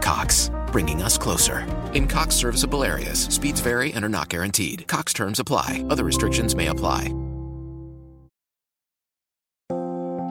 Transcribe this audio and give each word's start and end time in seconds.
Cox, 0.00 0.50
bringing 0.72 1.02
us 1.02 1.18
closer. 1.18 1.66
In 1.94 2.08
Cox 2.08 2.34
serviceable 2.34 2.84
areas, 2.84 3.24
speeds 3.24 3.60
vary 3.60 3.92
and 3.92 4.04
are 4.04 4.08
not 4.08 4.28
guaranteed. 4.28 4.86
Cox 4.88 5.12
terms 5.12 5.38
apply, 5.40 5.84
other 5.90 6.04
restrictions 6.04 6.54
may 6.54 6.68
apply. 6.68 7.14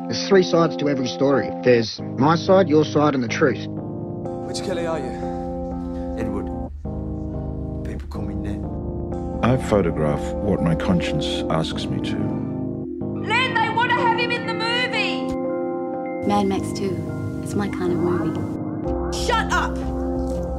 There's 0.10 0.28
three 0.28 0.42
sides 0.42 0.76
to 0.78 0.90
every 0.90 1.08
story. 1.08 1.52
There's 1.64 2.02
my 2.18 2.36
side, 2.36 2.68
your 2.68 2.84
side, 2.84 3.14
and 3.14 3.24
the 3.24 3.28
truth. 3.28 3.68
Which 4.48 4.58
Kelly 4.66 4.88
are 4.88 4.98
you? 4.98 5.06
Edward. 6.18 6.48
People 7.86 8.08
call 8.10 8.24
me 8.24 8.34
Ned. 8.34 8.66
I 9.44 9.56
photograph 9.70 10.34
what 10.34 10.64
my 10.64 10.74
conscience 10.74 11.44
asks 11.52 11.86
me 11.86 12.02
to. 12.10 12.18
Len, 12.18 13.54
they 13.54 13.70
want 13.70 13.92
to 13.92 13.98
have 13.98 14.18
him 14.20 14.32
in 14.32 14.48
the 14.48 14.54
movie! 14.56 16.28
Mad 16.28 16.48
Max 16.48 16.72
2. 16.80 17.42
It's 17.44 17.54
my 17.54 17.68
kind 17.68 17.94
of 17.94 18.00
movie. 18.00 18.59
Shut 19.30 19.54
up! 19.54 19.76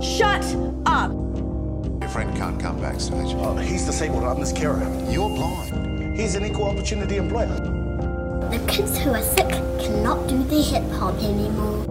Shut 0.01 0.45
up! 0.87 1.11
Your 1.11 2.09
friend 2.09 2.37
can't 2.37 2.61
come 2.61 2.81
backstage. 2.81 3.35
Oh, 3.35 3.57
he's 3.57 3.85
disabled. 3.85 4.23
I'm 4.23 4.37
his 4.37 4.53
carer. 4.53 4.79
You're 5.11 5.29
blind. 5.29 6.17
He's 6.17 6.37
an 6.37 6.47
equal 6.47 6.67
opportunity 6.67 7.17
employer. 7.17 7.49
The 8.49 8.65
kids 8.69 8.97
who 8.97 9.11
are 9.11 9.23
sick 9.23 9.49
cannot 9.49 10.29
do 10.29 10.45
the 10.45 10.63
hip 10.63 10.89
hop 10.93 11.17
anymore. 11.17 11.85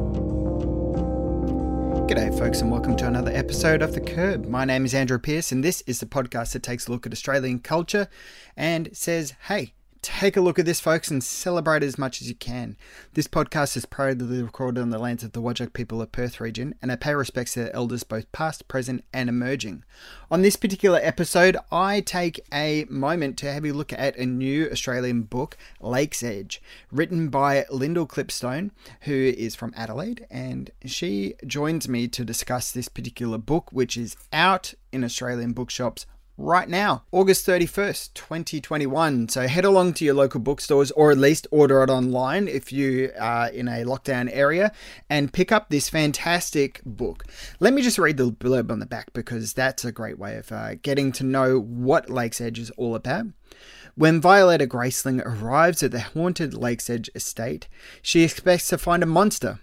G'day, 2.08 2.39
folks, 2.39 2.61
and 2.61 2.71
welcome 2.71 2.95
to 2.95 3.08
another 3.08 3.31
episode 3.31 3.81
of 3.81 3.93
The 3.93 3.99
Curb. 3.99 4.45
My 4.45 4.64
name 4.64 4.86
is 4.86 4.93
Andrew 4.93 5.19
Peirce, 5.19 5.52
and 5.52 5.61
this 5.61 5.81
is 5.81 5.99
the 5.99 6.05
podcast 6.05 6.53
that 6.53 6.64
takes 6.64 6.88
a 6.88 6.93
look 6.93 7.05
at 7.05 7.11
Australian 7.11 7.59
culture 7.59 8.08
and 8.55 8.88
says, 8.93 9.33
hey, 9.49 9.73
take 10.02 10.38
a 10.38 10.42
look 10.42 10.58
at 10.59 10.66
this, 10.66 10.80
folks, 10.80 11.11
and 11.11 11.23
celebrate 11.23 11.83
as 11.83 11.97
much 11.97 12.22
as 12.22 12.30
you 12.30 12.36
can. 12.36 12.78
This 13.14 13.28
podcast 13.28 13.75
is 13.75 13.86
proudly 13.86 14.42
recorded 14.42 14.81
on 14.81 14.89
the 14.89 14.97
lands 14.97 15.23
of 15.23 15.33
the 15.33 15.42
Whadjuk 15.42 15.73
people 15.73 16.02
of 16.02 16.11
Perth 16.11 16.39
region, 16.39 16.75
and 16.81 16.92
I 16.92 16.95
pay 16.95 17.14
respects 17.14 17.53
to 17.53 17.64
their 17.64 17.75
elders, 17.75 18.03
both 18.03 18.31
past, 18.31 18.67
present, 18.67 19.03
and 19.14 19.30
emerging. 19.30 19.83
On 20.31 20.42
this 20.42 20.55
particular 20.55 21.00
episode, 21.02 21.58
I 21.72 22.02
take 22.02 22.39
a 22.53 22.86
moment 22.89 23.38
to 23.39 23.52
have 23.52 23.66
a 23.66 23.72
look 23.72 23.92
at 23.94 24.17
a 24.17 24.25
new 24.25 24.70
Australian 24.72 25.23
book, 25.23 25.58
Lakesedge, 25.81 26.59
written 26.92 27.30
by 27.30 27.66
Lyndall 27.70 28.08
Clipstone, 28.08 28.72
who 29.02 29.14
is 29.14 29.55
from 29.55 29.73
Adelaide, 29.75 30.25
and 30.30 30.72
she 30.86 31.36
joins 31.45 31.89
me 31.89 32.08
to 32.08 32.23
discuss 32.23 32.72
this 32.72 32.88
particular 32.88 33.38
book, 33.38 33.70
which 33.72 33.97
is 33.97 34.16
out 34.31 34.73
in 34.92 35.03
Australian 35.03 35.53
bookshops 35.53 36.05
right 36.39 36.69
now, 36.69 37.03
August 37.11 37.45
31st, 37.45 38.13
2021. 38.13 39.29
So 39.29 39.45
head 39.47 39.65
along 39.65 39.93
to 39.95 40.05
your 40.05 40.13
local 40.13 40.39
bookstores 40.39 40.89
or 40.91 41.11
at 41.11 41.17
least 41.17 41.45
order 41.51 41.83
it 41.83 41.89
online 41.89 42.47
if 42.47 42.71
you 42.71 43.11
are 43.19 43.49
in 43.49 43.67
a 43.67 43.83
lockdown 43.83 44.29
area 44.31 44.71
and 45.09 45.33
pick 45.33 45.51
up 45.51 45.69
this 45.69 45.89
fantastic 45.89 46.81
book. 46.85 47.25
Let 47.59 47.73
me 47.73 47.81
just 47.81 47.99
read 47.99 48.17
the 48.17 48.31
blurb 48.31 48.71
on 48.71 48.79
the 48.79 48.85
back 48.85 49.11
because 49.13 49.53
that's 49.53 49.83
a 49.83 49.91
great 49.91 50.17
way 50.17 50.37
of 50.37 50.51
uh, 50.51 50.75
getting 50.75 51.11
to 51.13 51.25
know 51.25 51.59
what 51.59 52.07
Lakesedge 52.07 52.57
is 52.57 52.71
all 52.71 52.95
about. 52.95 53.25
When 53.95 54.21
Violeta 54.21 54.65
Graceling 54.67 55.21
arrives 55.25 55.83
at 55.83 55.91
the 55.91 55.99
haunted 55.99 56.53
Lakesedge 56.53 57.09
estate, 57.14 57.67
she 58.02 58.23
expects 58.23 58.69
to 58.69 58.77
find 58.77 59.03
a 59.03 59.05
monster. 59.05 59.59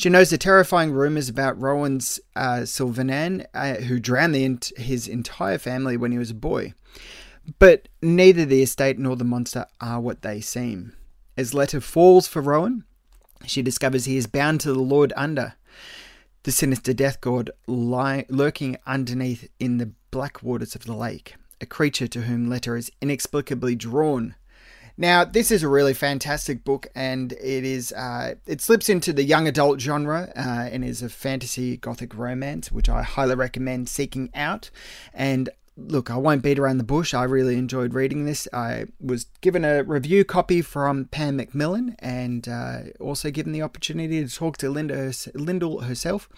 She 0.00 0.08
knows 0.08 0.30
the 0.30 0.38
terrifying 0.38 0.92
rumors 0.92 1.28
about 1.28 1.60
Rowan's 1.60 2.18
uh, 2.34 2.60
Sylvanan, 2.60 3.44
uh, 3.52 3.74
who 3.74 4.00
drowned 4.00 4.34
ent- 4.34 4.72
his 4.78 5.06
entire 5.06 5.58
family 5.58 5.98
when 5.98 6.10
he 6.10 6.16
was 6.16 6.30
a 6.30 6.34
boy. 6.34 6.72
But 7.58 7.86
neither 8.00 8.46
the 8.46 8.62
estate 8.62 8.98
nor 8.98 9.14
the 9.14 9.24
monster 9.24 9.66
are 9.78 10.00
what 10.00 10.22
they 10.22 10.40
seem. 10.40 10.96
As 11.36 11.52
Leta 11.52 11.82
falls 11.82 12.26
for 12.26 12.40
Rowan, 12.40 12.84
she 13.44 13.60
discovers 13.60 14.06
he 14.06 14.16
is 14.16 14.26
bound 14.26 14.62
to 14.62 14.72
the 14.72 14.80
Lord 14.80 15.12
Under, 15.18 15.52
the 16.44 16.50
sinister 16.52 16.94
death 16.94 17.20
god 17.20 17.50
lurking 17.66 18.78
underneath 18.86 19.50
in 19.58 19.76
the 19.76 19.92
black 20.10 20.42
waters 20.42 20.74
of 20.74 20.84
the 20.84 20.94
lake, 20.94 21.34
a 21.60 21.66
creature 21.66 22.08
to 22.08 22.22
whom 22.22 22.48
Leta 22.48 22.72
is 22.72 22.90
inexplicably 23.02 23.76
drawn. 23.76 24.34
Now, 25.00 25.24
this 25.24 25.50
is 25.50 25.62
a 25.62 25.68
really 25.68 25.94
fantastic 25.94 26.62
book, 26.62 26.86
and 26.94 27.32
it 27.32 27.64
is 27.64 27.90
uh, 27.90 28.34
it 28.46 28.60
slips 28.60 28.90
into 28.90 29.14
the 29.14 29.24
young 29.24 29.48
adult 29.48 29.80
genre 29.80 30.30
uh, 30.36 30.68
and 30.70 30.84
is 30.84 31.00
a 31.00 31.08
fantasy 31.08 31.78
gothic 31.78 32.14
romance, 32.14 32.70
which 32.70 32.90
I 32.90 33.02
highly 33.02 33.34
recommend 33.34 33.88
seeking 33.88 34.28
out. 34.34 34.70
And 35.14 35.48
look, 35.74 36.10
I 36.10 36.18
won't 36.18 36.42
beat 36.42 36.58
around 36.58 36.76
the 36.76 36.84
bush. 36.84 37.14
I 37.14 37.24
really 37.24 37.56
enjoyed 37.56 37.94
reading 37.94 38.26
this. 38.26 38.46
I 38.52 38.88
was 39.00 39.24
given 39.40 39.64
a 39.64 39.84
review 39.84 40.22
copy 40.22 40.60
from 40.60 41.06
Pan 41.06 41.34
Macmillan, 41.34 41.96
and 42.00 42.46
uh, 42.46 42.80
also 43.00 43.30
given 43.30 43.52
the 43.52 43.62
opportunity 43.62 44.22
to 44.22 44.30
talk 44.30 44.58
to 44.58 44.68
Linda 44.68 45.14
Lyndall 45.32 45.80
herself 45.80 46.28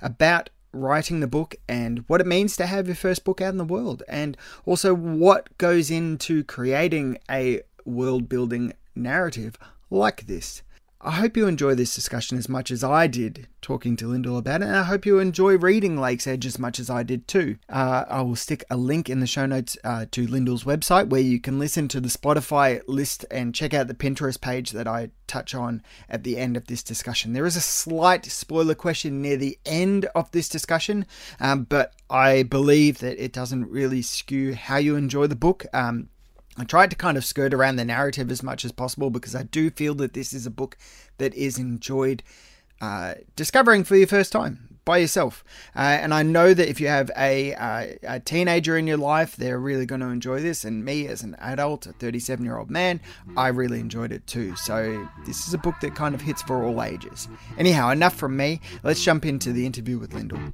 about 0.00 0.48
writing 0.72 1.18
the 1.18 1.26
book 1.26 1.54
and 1.68 2.04
what 2.06 2.20
it 2.20 2.26
means 2.26 2.56
to 2.56 2.66
have 2.66 2.86
your 2.86 2.96
first 2.96 3.24
book 3.24 3.40
out 3.40 3.50
in 3.50 3.58
the 3.58 3.64
world, 3.64 4.04
and 4.06 4.36
also 4.64 4.94
what 4.94 5.58
goes 5.58 5.90
into 5.90 6.44
creating 6.44 7.18
a 7.28 7.62
world 7.84 8.28
building 8.28 8.72
narrative 8.94 9.56
like 9.90 10.26
this. 10.26 10.62
I 11.04 11.10
hope 11.12 11.36
you 11.36 11.48
enjoy 11.48 11.74
this 11.74 11.96
discussion 11.96 12.38
as 12.38 12.48
much 12.48 12.70
as 12.70 12.84
I 12.84 13.08
did 13.08 13.48
talking 13.60 13.96
to 13.96 14.06
Lyndall 14.06 14.38
about 14.38 14.62
it, 14.62 14.66
and 14.66 14.76
I 14.76 14.84
hope 14.84 15.04
you 15.04 15.18
enjoy 15.18 15.56
reading 15.56 15.96
Lakesedge 15.96 16.46
as 16.46 16.60
much 16.60 16.78
as 16.78 16.88
I 16.88 17.02
did 17.02 17.26
too. 17.26 17.56
Uh, 17.68 18.04
I 18.08 18.22
will 18.22 18.36
stick 18.36 18.62
a 18.70 18.76
link 18.76 19.10
in 19.10 19.18
the 19.18 19.26
show 19.26 19.44
notes 19.44 19.76
uh, 19.82 20.06
to 20.12 20.28
Lyndall's 20.28 20.62
website 20.62 21.08
where 21.08 21.20
you 21.20 21.40
can 21.40 21.58
listen 21.58 21.88
to 21.88 22.00
the 22.00 22.08
Spotify 22.08 22.82
list 22.86 23.24
and 23.32 23.52
check 23.52 23.74
out 23.74 23.88
the 23.88 23.94
Pinterest 23.94 24.40
page 24.40 24.70
that 24.70 24.86
I 24.86 25.10
touch 25.26 25.56
on 25.56 25.82
at 26.08 26.22
the 26.22 26.38
end 26.38 26.56
of 26.56 26.68
this 26.68 26.84
discussion. 26.84 27.32
There 27.32 27.46
is 27.46 27.56
a 27.56 27.60
slight 27.60 28.24
spoiler 28.26 28.76
question 28.76 29.20
near 29.20 29.36
the 29.36 29.58
end 29.66 30.04
of 30.14 30.30
this 30.30 30.48
discussion, 30.48 31.04
um, 31.40 31.64
but 31.64 31.94
I 32.08 32.44
believe 32.44 32.98
that 32.98 33.22
it 33.22 33.32
doesn't 33.32 33.68
really 33.68 34.02
skew 34.02 34.54
how 34.54 34.76
you 34.76 34.94
enjoy 34.94 35.26
the 35.26 35.34
book. 35.34 35.66
Um, 35.72 36.10
I 36.58 36.64
tried 36.64 36.90
to 36.90 36.96
kind 36.96 37.16
of 37.16 37.24
skirt 37.24 37.54
around 37.54 37.76
the 37.76 37.84
narrative 37.84 38.30
as 38.30 38.42
much 38.42 38.64
as 38.64 38.72
possible 38.72 39.10
because 39.10 39.34
I 39.34 39.44
do 39.44 39.70
feel 39.70 39.94
that 39.96 40.12
this 40.12 40.32
is 40.32 40.46
a 40.46 40.50
book 40.50 40.76
that 41.18 41.34
is 41.34 41.58
enjoyed 41.58 42.22
uh, 42.80 43.14
discovering 43.36 43.84
for 43.84 43.96
your 43.96 44.06
first 44.06 44.32
time 44.32 44.72
by 44.84 44.98
yourself. 44.98 45.44
Uh, 45.76 45.80
and 45.80 46.12
I 46.12 46.22
know 46.22 46.54
that 46.54 46.68
if 46.68 46.80
you 46.80 46.88
have 46.88 47.10
a, 47.16 47.54
uh, 47.54 47.86
a 48.02 48.20
teenager 48.20 48.76
in 48.76 48.86
your 48.86 48.96
life, 48.96 49.36
they're 49.36 49.58
really 49.58 49.86
going 49.86 50.00
to 50.00 50.08
enjoy 50.08 50.40
this. 50.40 50.64
And 50.64 50.84
me, 50.84 51.06
as 51.06 51.22
an 51.22 51.36
adult, 51.38 51.86
a 51.86 51.92
37 51.92 52.44
year 52.44 52.58
old 52.58 52.70
man, 52.70 53.00
I 53.36 53.48
really 53.48 53.80
enjoyed 53.80 54.12
it 54.12 54.26
too. 54.26 54.56
So 54.56 55.08
this 55.26 55.46
is 55.46 55.54
a 55.54 55.58
book 55.58 55.76
that 55.80 55.94
kind 55.94 56.14
of 56.14 56.20
hits 56.20 56.42
for 56.42 56.64
all 56.64 56.82
ages. 56.82 57.28
Anyhow, 57.56 57.90
enough 57.90 58.14
from 58.16 58.36
me. 58.36 58.60
Let's 58.82 59.02
jump 59.02 59.24
into 59.24 59.52
the 59.52 59.64
interview 59.64 59.98
with 59.98 60.12
Lyndall. 60.12 60.52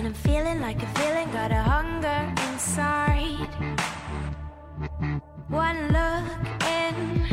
And 0.00 0.06
I'm 0.06 0.14
feeling 0.14 0.62
like 0.62 0.82
a 0.82 0.86
feeling, 0.98 1.30
got 1.30 1.50
a 1.50 1.60
hunger 1.60 2.34
inside. 2.50 3.50
One 5.48 5.88
look 5.88 6.62
in 6.66 7.28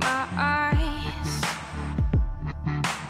my 0.00 0.26
eyes. 0.34 1.42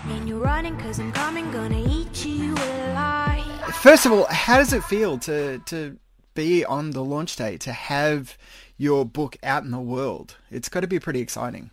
And 0.08 0.28
you're 0.28 0.40
running 0.40 0.76
cause 0.76 0.98
I'm 0.98 1.12
coming, 1.12 1.52
gonna 1.52 1.78
eat 1.88 2.26
you 2.26 2.52
alive. 2.54 3.76
First 3.76 4.06
of 4.06 4.10
all, 4.10 4.26
how 4.28 4.56
does 4.56 4.72
it 4.72 4.82
feel 4.82 5.18
to, 5.18 5.60
to 5.66 5.96
be 6.34 6.64
on 6.64 6.90
the 6.90 7.04
launch 7.04 7.36
day, 7.36 7.58
to 7.58 7.72
have 7.72 8.36
your 8.76 9.04
book 9.04 9.36
out 9.44 9.62
in 9.62 9.70
the 9.70 9.78
world? 9.78 10.34
It's 10.50 10.68
got 10.68 10.80
to 10.80 10.88
be 10.88 10.98
pretty 10.98 11.20
exciting. 11.20 11.70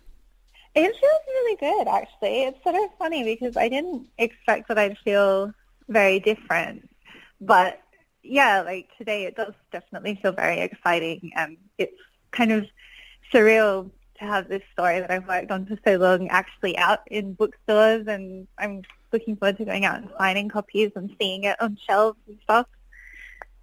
It 0.76 0.94
feels 0.94 1.22
really 1.26 1.56
good, 1.56 1.88
actually. 1.88 2.44
It's 2.44 2.62
sort 2.62 2.76
of 2.76 2.96
funny 2.96 3.24
because 3.24 3.56
I 3.56 3.68
didn't 3.68 4.06
expect 4.18 4.68
that 4.68 4.78
I'd 4.78 4.96
feel 4.98 5.52
very 5.88 6.20
different. 6.20 6.87
But 7.40 7.80
yeah, 8.22 8.62
like 8.62 8.88
today 8.98 9.24
it 9.24 9.36
does 9.36 9.54
definitely 9.72 10.18
feel 10.20 10.32
very 10.32 10.60
exciting 10.60 11.32
and 11.36 11.56
it's 11.78 12.00
kind 12.30 12.52
of 12.52 12.66
surreal 13.32 13.90
to 14.18 14.24
have 14.24 14.48
this 14.48 14.62
story 14.72 15.00
that 15.00 15.10
I've 15.10 15.28
worked 15.28 15.50
on 15.50 15.66
for 15.66 15.78
so 15.84 15.96
long 15.96 16.28
actually 16.28 16.76
out 16.76 17.00
in 17.06 17.34
bookstores 17.34 18.06
and 18.06 18.48
I'm 18.58 18.82
looking 19.12 19.36
forward 19.36 19.58
to 19.58 19.64
going 19.64 19.84
out 19.84 19.98
and 19.98 20.10
finding 20.18 20.48
copies 20.48 20.90
and 20.96 21.14
seeing 21.20 21.44
it 21.44 21.60
on 21.60 21.78
shelves 21.88 22.18
and 22.26 22.38
stuff. 22.42 22.66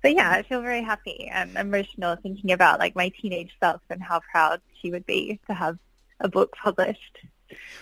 So 0.02 0.10
yeah, 0.10 0.32
I 0.32 0.44
feel 0.44 0.62
very 0.62 0.84
happy 0.84 1.30
and 1.32 1.56
emotional 1.58 2.16
thinking 2.16 2.52
about 2.52 2.80
like 2.80 2.96
my 2.96 3.10
teenage 3.10 3.52
self 3.60 3.82
and 3.90 4.02
how 4.02 4.22
proud 4.32 4.62
she 4.80 4.92
would 4.92 5.06
be 5.06 5.40
to 5.48 5.54
have 5.54 5.78
a 6.20 6.30
book 6.30 6.56
published. 6.56 7.20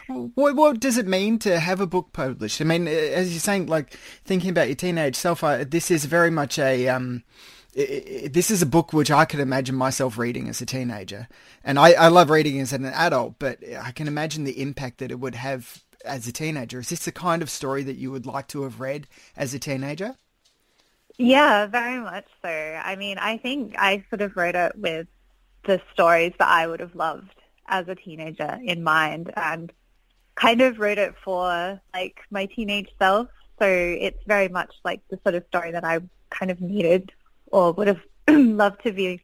What, 0.07 0.55
what 0.55 0.79
does 0.79 0.97
it 0.97 1.07
mean 1.07 1.39
to 1.39 1.59
have 1.59 1.79
a 1.79 1.87
book 1.87 2.11
published? 2.13 2.59
I 2.59 2.65
mean, 2.65 2.87
as 2.87 3.31
you're 3.31 3.39
saying, 3.39 3.67
like 3.67 3.93
thinking 4.25 4.49
about 4.49 4.67
your 4.67 4.75
teenage 4.75 5.15
self, 5.15 5.43
I, 5.43 5.63
this 5.63 5.89
is 5.89 6.05
very 6.05 6.29
much 6.29 6.59
a 6.59 6.89
um, 6.89 7.23
this 7.73 8.51
is 8.51 8.61
a 8.61 8.67
book 8.67 8.93
which 8.93 9.09
I 9.09 9.25
could 9.25 9.39
imagine 9.39 9.75
myself 9.75 10.17
reading 10.17 10.49
as 10.49 10.61
a 10.61 10.65
teenager, 10.65 11.27
and 11.63 11.79
I, 11.79 11.93
I 11.93 12.07
love 12.09 12.29
reading 12.29 12.59
as 12.59 12.73
an 12.73 12.85
adult, 12.85 13.35
but 13.39 13.59
I 13.81 13.91
can 13.91 14.07
imagine 14.07 14.43
the 14.43 14.61
impact 14.61 14.99
that 14.99 15.11
it 15.11 15.19
would 15.19 15.35
have 15.35 15.83
as 16.05 16.27
a 16.27 16.31
teenager. 16.31 16.79
Is 16.79 16.89
this 16.89 17.05
the 17.05 17.11
kind 17.11 17.41
of 17.41 17.49
story 17.49 17.83
that 17.83 17.95
you 17.95 18.11
would 18.11 18.25
like 18.25 18.47
to 18.49 18.63
have 18.63 18.79
read 18.79 19.07
as 19.37 19.53
a 19.53 19.59
teenager? 19.59 20.15
Yeah, 21.17 21.67
very 21.67 21.99
much 21.99 22.25
so. 22.41 22.49
I 22.49 22.95
mean, 22.95 23.17
I 23.19 23.37
think 23.37 23.75
I 23.77 24.03
sort 24.09 24.21
of 24.21 24.35
wrote 24.35 24.55
it 24.55 24.73
with 24.75 25.07
the 25.65 25.81
stories 25.93 26.33
that 26.39 26.47
I 26.47 26.67
would 26.67 26.79
have 26.79 26.95
loved 26.95 27.33
as 27.67 27.87
a 27.87 27.95
teenager 27.95 28.59
in 28.63 28.83
mind 28.83 29.31
and 29.35 29.71
kind 30.35 30.61
of 30.61 30.79
wrote 30.79 30.97
it 30.97 31.13
for 31.23 31.79
like 31.93 32.19
my 32.31 32.45
teenage 32.45 32.89
self. 32.99 33.27
So 33.59 33.67
it's 33.67 34.23
very 34.25 34.49
much 34.49 34.73
like 34.83 35.01
the 35.09 35.19
sort 35.23 35.35
of 35.35 35.45
story 35.47 35.71
that 35.71 35.83
I 35.83 35.99
kind 36.29 36.51
of 36.51 36.59
needed 36.59 37.11
or 37.47 37.71
would 37.73 37.87
have 37.87 38.01
loved 38.29 38.83
to 38.83 38.91
be 38.91 39.21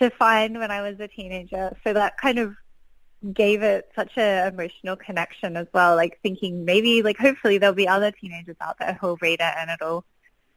to 0.00 0.10
find 0.10 0.58
when 0.58 0.70
I 0.70 0.82
was 0.82 0.98
a 1.00 1.08
teenager. 1.08 1.76
So 1.84 1.92
that 1.92 2.18
kind 2.18 2.38
of 2.38 2.54
gave 3.32 3.62
it 3.62 3.90
such 3.96 4.16
a 4.16 4.48
emotional 4.48 4.96
connection 4.96 5.56
as 5.56 5.66
well. 5.72 5.96
Like 5.96 6.18
thinking 6.22 6.64
maybe 6.64 7.02
like 7.02 7.18
hopefully 7.18 7.58
there'll 7.58 7.74
be 7.74 7.88
other 7.88 8.10
teenagers 8.10 8.56
out 8.60 8.78
there 8.78 8.98
who'll 9.00 9.18
read 9.20 9.40
it 9.40 9.54
and 9.56 9.70
it'll 9.70 10.04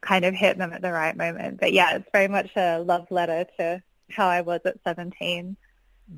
kind 0.00 0.24
of 0.24 0.34
hit 0.34 0.58
them 0.58 0.72
at 0.72 0.82
the 0.82 0.92
right 0.92 1.16
moment. 1.16 1.60
But 1.60 1.72
yeah, 1.72 1.96
it's 1.96 2.08
very 2.12 2.28
much 2.28 2.50
a 2.56 2.78
love 2.78 3.10
letter 3.10 3.46
to 3.58 3.82
how 4.10 4.26
I 4.26 4.40
was 4.40 4.60
at 4.64 4.76
17. 4.84 5.56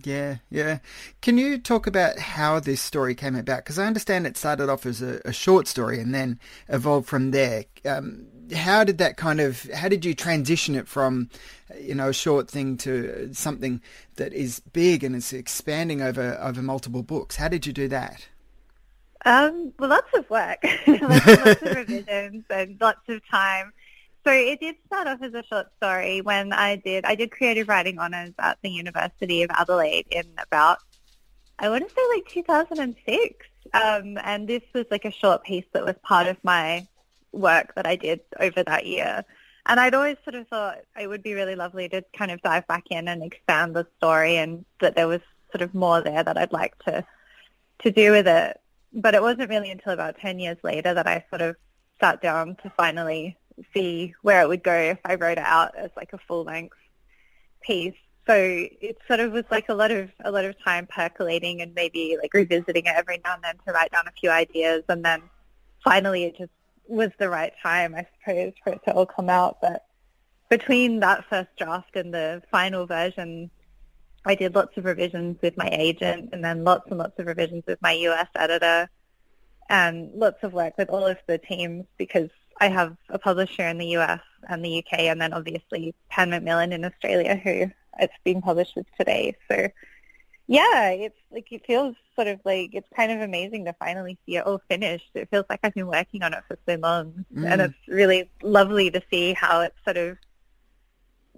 Yeah, 0.05 0.37
yeah. 0.51 0.79
Can 1.21 1.37
you 1.37 1.59
talk 1.59 1.87
about 1.87 2.19
how 2.19 2.61
this 2.61 2.81
story 2.81 3.15
came 3.15 3.37
about? 3.37 3.59
Because 3.59 3.79
I 3.79 3.87
understand 3.87 4.27
it 4.27 4.37
started 4.37 4.71
off 4.71 4.87
as 4.87 5.03
a, 5.03 5.21
a, 5.25 5.33
short 5.33 5.67
story 5.67 6.01
and 6.01 6.15
then 6.15 6.41
evolved 6.69 7.09
from 7.09 7.31
there. 7.31 7.67
Um, 7.85 8.27
how 8.55 8.85
did 8.85 8.99
that 8.99 9.17
kind 9.17 9.41
of? 9.41 9.71
How 9.75 9.89
did 9.89 10.05
you 10.05 10.15
transition 10.15 10.75
it 10.75 10.89
from, 10.89 11.29
you 11.79 11.95
know, 11.95 12.09
a 12.09 12.15
short 12.15 12.51
thing 12.51 12.77
to 12.79 13.31
something 13.33 13.83
that 14.17 14.33
is 14.33 14.61
big 14.61 15.05
and 15.05 15.15
is 15.15 15.33
expanding 15.33 16.01
over 16.01 16.39
over 16.41 16.63
multiple 16.63 17.03
books? 17.03 17.37
How 17.37 17.49
did 17.49 17.67
you 17.67 17.73
do 17.73 17.89
that? 17.89 18.29
Um, 19.25 19.73
well, 19.79 19.91
lots 19.91 20.13
of 20.15 20.29
work, 20.31 20.59
lots, 20.87 21.27
lots 21.27 21.63
of 21.63 21.77
revisions, 21.77 22.45
and 22.51 22.81
lots 22.81 23.09
of 23.09 23.21
time. 23.29 23.73
So 24.25 24.31
it 24.31 24.61
did 24.61 24.77
start 24.87 25.09
off 25.09 25.21
as 25.21 25.35
a 25.35 25.43
short 25.43 25.67
story 25.77 26.21
when 26.21 26.53
I 26.53 26.77
did 26.77 27.05
I 27.05 27.17
did 27.17 27.33
creative 27.33 27.69
writing 27.69 27.99
honors 27.99 28.33
at 28.39 28.59
the 28.63 28.71
University 28.71 29.43
of 29.43 29.51
Adelaide 29.51 30.07
in 30.11 30.25
about 30.39 30.79
I 31.59 31.69
want 31.71 31.89
to 31.89 31.95
say 31.95 32.03
like 32.15 32.29
2006. 32.29 33.47
Um, 33.75 34.19
and 34.23 34.49
this 34.49 34.63
was 34.75 34.87
like 34.91 35.05
a 35.05 35.11
short 35.11 35.45
piece 35.45 35.65
that 35.73 35.85
was 35.85 35.95
part 36.03 36.27
of 36.27 36.37
my 36.43 36.87
work 37.33 37.75
that 37.77 37.87
I 37.87 37.97
did 37.97 38.21
over 38.39 38.63
that 38.63 38.87
year. 38.87 39.25
And 39.67 39.79
I'd 39.79 39.95
always 39.95 40.17
sort 40.25 40.35
of 40.35 40.49
thought 40.49 40.79
it 41.01 41.07
would 41.07 41.23
be 41.23 41.35
really 41.35 41.55
lovely 41.55 41.89
to 41.91 42.05
kind 42.13 42.31
of 42.31 42.43
dive 42.43 42.67
back 42.67 42.85
in 42.91 43.09
and 43.09 43.23
expand 43.23 43.75
the 43.75 43.87
story 43.97 44.37
and 44.37 44.65
that 44.81 44.97
there 44.97 45.07
was 45.09 45.21
sort 45.53 45.63
of 45.63 45.75
more 45.75 46.01
there 46.01 46.23
that 46.23 46.37
I'd 46.37 46.53
like 46.53 46.79
to 46.85 47.05
to 47.81 47.91
do 47.91 48.11
with 48.13 48.29
it. 48.29 48.61
But 48.93 49.15
it 49.15 49.23
wasn't 49.23 49.51
really 49.51 49.71
until 49.71 49.93
about 49.93 50.19
10 50.19 50.39
years 50.39 50.59
later 50.63 50.95
that 50.95 51.07
I 51.07 51.25
sort 51.31 51.43
of 51.43 51.57
sat 52.01 52.21
down 52.21 52.57
to 52.63 52.71
finally 52.77 53.37
see 53.75 54.15
where 54.23 54.43
it 54.43 54.49
would 54.49 54.63
go 54.63 54.75
if 54.75 54.99
I 55.05 55.15
wrote 55.15 55.39
it 55.39 55.45
out 55.45 55.77
as 55.77 55.91
like 55.97 56.13
a 56.13 56.19
full 56.19 56.45
length 56.45 56.77
piece. 57.63 57.95
So 58.27 58.35
it 58.37 58.99
sort 59.09 59.21
of 59.21 59.33
was 59.33 59.45
like 59.51 59.69
a 59.69 59.75
lot 59.75 59.91
of 59.91 60.11
a 60.25 60.31
lot 60.31 60.45
of 60.45 60.55
time 60.63 60.87
percolating 60.87 61.61
and 61.61 61.75
maybe 61.75 62.17
like 62.21 62.33
revisiting 62.33 62.87
it 62.87 62.95
every 62.95 63.21
now 63.25 63.35
and 63.35 63.43
then 63.43 63.57
to 63.67 63.73
write 63.73 63.91
down 63.91 64.07
a 64.07 64.13
few 64.13 64.31
ideas 64.31 64.85
and 64.89 65.05
then 65.05 65.23
finally 65.83 66.25
it 66.25 66.37
just 66.37 66.53
was 66.87 67.11
the 67.19 67.29
right 67.29 67.53
time 67.63 67.95
I 67.95 68.07
suppose 68.21 68.53
for 68.63 68.73
it 68.75 68.81
to 68.85 68.93
all 68.93 69.07
come 69.07 69.29
out. 69.29 69.59
But 69.61 69.85
between 70.51 71.01
that 71.01 71.25
first 71.29 71.49
draft 71.59 71.97
and 71.97 72.15
the 72.15 72.43
final 72.51 72.87
version 72.87 73.51
I 74.25 74.37
did 74.37 74.55
lots 74.55 74.77
of 74.77 74.85
revisions 74.85 75.39
with 75.43 75.57
my 75.57 75.69
agent 75.73 76.31
and 76.33 76.45
then 76.45 76.63
lots 76.63 76.89
and 76.91 76.99
lots 76.99 77.19
of 77.19 77.27
revisions 77.27 77.65
with 77.67 77.83
my 77.83 77.93
US 77.93 78.29
editor 78.37 78.89
and 79.69 80.13
lots 80.15 80.45
of 80.45 80.53
work 80.53 80.79
with 80.79 80.91
all 80.91 81.07
of 81.07 81.19
the 81.27 81.39
teams 81.39 81.87
because 81.99 82.31
I 82.61 82.69
have 82.69 82.97
a 83.09 83.19
publisher 83.19 83.67
in 83.67 83.79
the 83.79 83.97
US 83.99 84.21
and 84.49 84.65
the 84.65 84.79
UK, 84.79 85.01
and 85.01 85.21
then 85.21 85.33
obviously 85.33 85.95
Pan 86.09 86.31
Macmillan 86.31 86.73
in 86.73 86.85
Australia, 86.85 87.37
who 87.37 87.71
it's 87.99 88.15
being 88.25 88.43
published 88.43 88.75
with 88.77 88.87
today. 88.99 89.37
So, 89.51 89.69
yeah, 90.47 90.91
it's 90.91 91.19
like 91.31 91.51
it 91.51 91.65
feels 91.67 91.95
sort 92.17 92.29
of 92.29 92.41
like 92.45 92.71
it's 92.73 92.89
kind 92.95 93.13
of 93.13 93.21
amazing 93.21 93.65
to 93.67 93.75
finally 93.75 94.19
see 94.27 94.37
it 94.37 94.47
all 94.47 94.61
finished. 94.69 95.11
It 95.15 95.29
feels 95.31 95.47
like 95.49 95.61
I've 95.63 95.75
been 95.75 95.87
working 95.87 96.23
on 96.23 96.35
it 96.35 96.43
for 96.49 96.59
so 96.69 96.77
long, 96.77 97.25
mm. 97.35 97.51
and 97.51 97.61
it's 97.61 97.89
really 97.89 98.31
lovely 98.43 98.91
to 98.91 99.03
see 99.11 99.33
how 99.35 99.61
it's 99.61 99.77
sort 99.85 99.97
of 99.97 100.19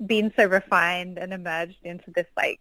been 0.06 0.32
so 0.36 0.46
refined 0.46 1.18
and 1.18 1.32
emerged 1.32 1.78
into 1.84 2.10
this 2.14 2.26
like 2.36 2.60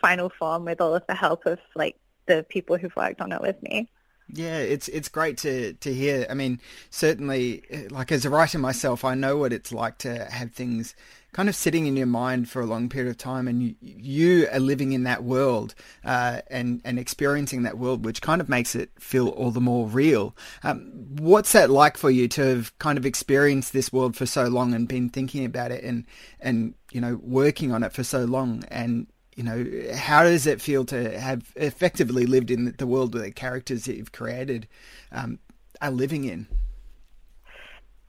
final 0.00 0.30
form 0.38 0.64
with 0.64 0.80
all 0.80 0.94
of 0.94 1.06
the 1.06 1.14
help 1.14 1.46
of 1.46 1.58
like 1.76 1.96
the 2.26 2.44
people 2.48 2.76
who've 2.76 2.96
worked 2.96 3.20
on 3.20 3.32
it 3.32 3.40
with 3.40 3.62
me. 3.62 3.88
Yeah, 4.28 4.58
it's 4.58 4.88
it's 4.88 5.08
great 5.08 5.36
to 5.38 5.74
to 5.74 5.92
hear. 5.92 6.26
I 6.30 6.34
mean, 6.34 6.60
certainly, 6.90 7.62
like 7.90 8.10
as 8.10 8.24
a 8.24 8.30
writer 8.30 8.58
myself, 8.58 9.04
I 9.04 9.14
know 9.14 9.36
what 9.36 9.52
it's 9.52 9.72
like 9.72 9.98
to 9.98 10.24
have 10.24 10.52
things 10.52 10.94
kind 11.32 11.48
of 11.48 11.54
sitting 11.56 11.86
in 11.86 11.96
your 11.96 12.06
mind 12.06 12.48
for 12.48 12.62
a 12.62 12.66
long 12.66 12.88
period 12.88 13.10
of 13.10 13.18
time, 13.18 13.46
and 13.48 13.62
you, 13.62 13.74
you 13.80 14.48
are 14.50 14.60
living 14.60 14.92
in 14.92 15.02
that 15.02 15.24
world 15.24 15.74
uh, 16.04 16.40
and 16.48 16.80
and 16.84 16.98
experiencing 16.98 17.64
that 17.64 17.76
world, 17.76 18.04
which 18.04 18.22
kind 18.22 18.40
of 18.40 18.48
makes 18.48 18.74
it 18.74 18.90
feel 18.98 19.28
all 19.28 19.50
the 19.50 19.60
more 19.60 19.86
real. 19.86 20.34
Um, 20.62 20.90
what's 21.18 21.52
that 21.52 21.68
like 21.68 21.98
for 21.98 22.10
you 22.10 22.26
to 22.28 22.42
have 22.42 22.78
kind 22.78 22.96
of 22.96 23.04
experienced 23.04 23.74
this 23.74 23.92
world 23.92 24.16
for 24.16 24.24
so 24.24 24.44
long 24.46 24.72
and 24.72 24.88
been 24.88 25.10
thinking 25.10 25.44
about 25.44 25.70
it 25.70 25.84
and 25.84 26.06
and 26.40 26.74
you 26.92 27.00
know 27.00 27.20
working 27.22 27.72
on 27.72 27.82
it 27.82 27.92
for 27.92 28.04
so 28.04 28.24
long 28.24 28.64
and 28.68 29.06
you 29.34 29.42
know, 29.42 29.94
how 29.94 30.22
does 30.22 30.46
it 30.46 30.60
feel 30.60 30.84
to 30.86 31.18
have 31.18 31.52
effectively 31.56 32.26
lived 32.26 32.50
in 32.50 32.74
the 32.78 32.86
world 32.86 33.14
where 33.14 33.24
the 33.24 33.30
characters 33.30 33.84
that 33.84 33.96
you've 33.96 34.12
created 34.12 34.68
um, 35.12 35.38
are 35.80 35.90
living 35.90 36.24
in? 36.24 36.46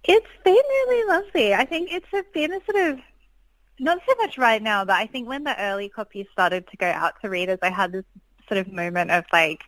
It's 0.04 0.27
been 0.44 0.54
really 0.54 1.07
lovely. 1.07 1.54
I 1.54 1.66
think 1.66 1.89
it's 1.92 2.07
been 2.33 2.54
a 2.54 2.60
sort 2.66 2.89
of 2.89 3.00
not 3.80 4.00
so 4.07 4.16
much 4.19 4.38
right 4.38 4.62
now, 4.62 4.86
but 4.86 4.95
I 4.95 5.07
think 5.07 5.27
when 5.27 5.44
the 5.44 5.60
early 5.60 5.89
copies 5.89 6.27
started 6.31 6.68
to 6.69 6.77
go 6.77 6.88
out 6.88 7.13
to 7.22 7.30
readers, 7.30 7.60
I 7.62 7.69
had 7.69 7.92
this 7.92 8.06
sort 8.48 8.60
of 8.60 8.72
moment 8.72 9.12
of 9.12 9.25
like, 9.33 9.62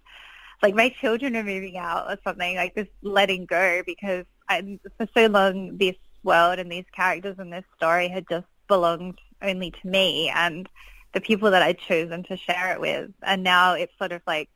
like 0.62 0.75
my 0.75 0.89
children 0.89 1.35
are 1.35 1.44
moving 1.44 1.78
out 1.78 2.09
or 2.09 2.18
something, 2.23 2.56
like 2.56 2.76
this 2.76 2.87
letting 3.02 3.45
go 3.45 3.81
because 3.85 4.26
I, 4.47 4.80
for 4.97 5.07
so 5.14 5.26
long 5.26 5.78
this 5.78 5.95
world 6.23 6.59
and 6.59 6.71
these 6.71 6.85
characters 6.95 7.35
and 7.40 7.52
this 7.52 7.66
story 7.76 8.07
had 8.07 8.26
just 8.30 8.45
belonged 8.68 9.19
only 9.42 9.71
to 9.71 9.87
me 9.87 10.30
and 10.30 10.69
the 11.14 11.21
people 11.21 11.52
that 11.52 11.61
I'd 11.61 11.80
chosen 11.80 12.23
to 12.23 12.37
share 12.37 12.73
it 12.73 12.81
with. 12.81 13.11
And 13.23 13.44
now 13.44 13.73
it's 13.73 13.97
sort 13.97 14.11
of 14.11 14.21
like 14.28 14.49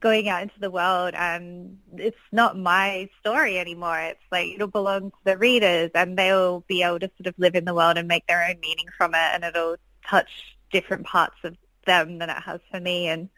going 0.00 0.28
out 0.28 0.42
into 0.42 0.58
the 0.58 0.70
world 0.70 1.12
and 1.14 1.78
it's 1.96 2.16
not 2.32 2.58
my 2.58 3.08
story 3.20 3.58
anymore. 3.58 4.00
It's 4.00 4.20
like 4.32 4.48
it'll 4.48 4.68
belong 4.68 5.10
to 5.10 5.16
the 5.24 5.36
readers 5.36 5.90
and 5.94 6.18
they'll 6.18 6.60
be 6.60 6.82
able 6.82 7.00
to 7.00 7.10
sort 7.18 7.26
of 7.26 7.34
live 7.38 7.54
in 7.54 7.66
the 7.66 7.74
world 7.74 7.98
and 7.98 8.08
make 8.08 8.26
their 8.26 8.42
own 8.42 8.58
meaning 8.60 8.86
from 8.96 9.14
it 9.14 9.30
and 9.32 9.44
it'll 9.44 9.76
touch 10.08 10.56
different 10.72 11.06
parts 11.06 11.36
of 11.44 11.56
them 11.86 12.18
than 12.18 12.30
it 12.30 12.42
has 12.42 12.60
for 12.70 12.80
me. 12.80 13.08
And 13.08 13.28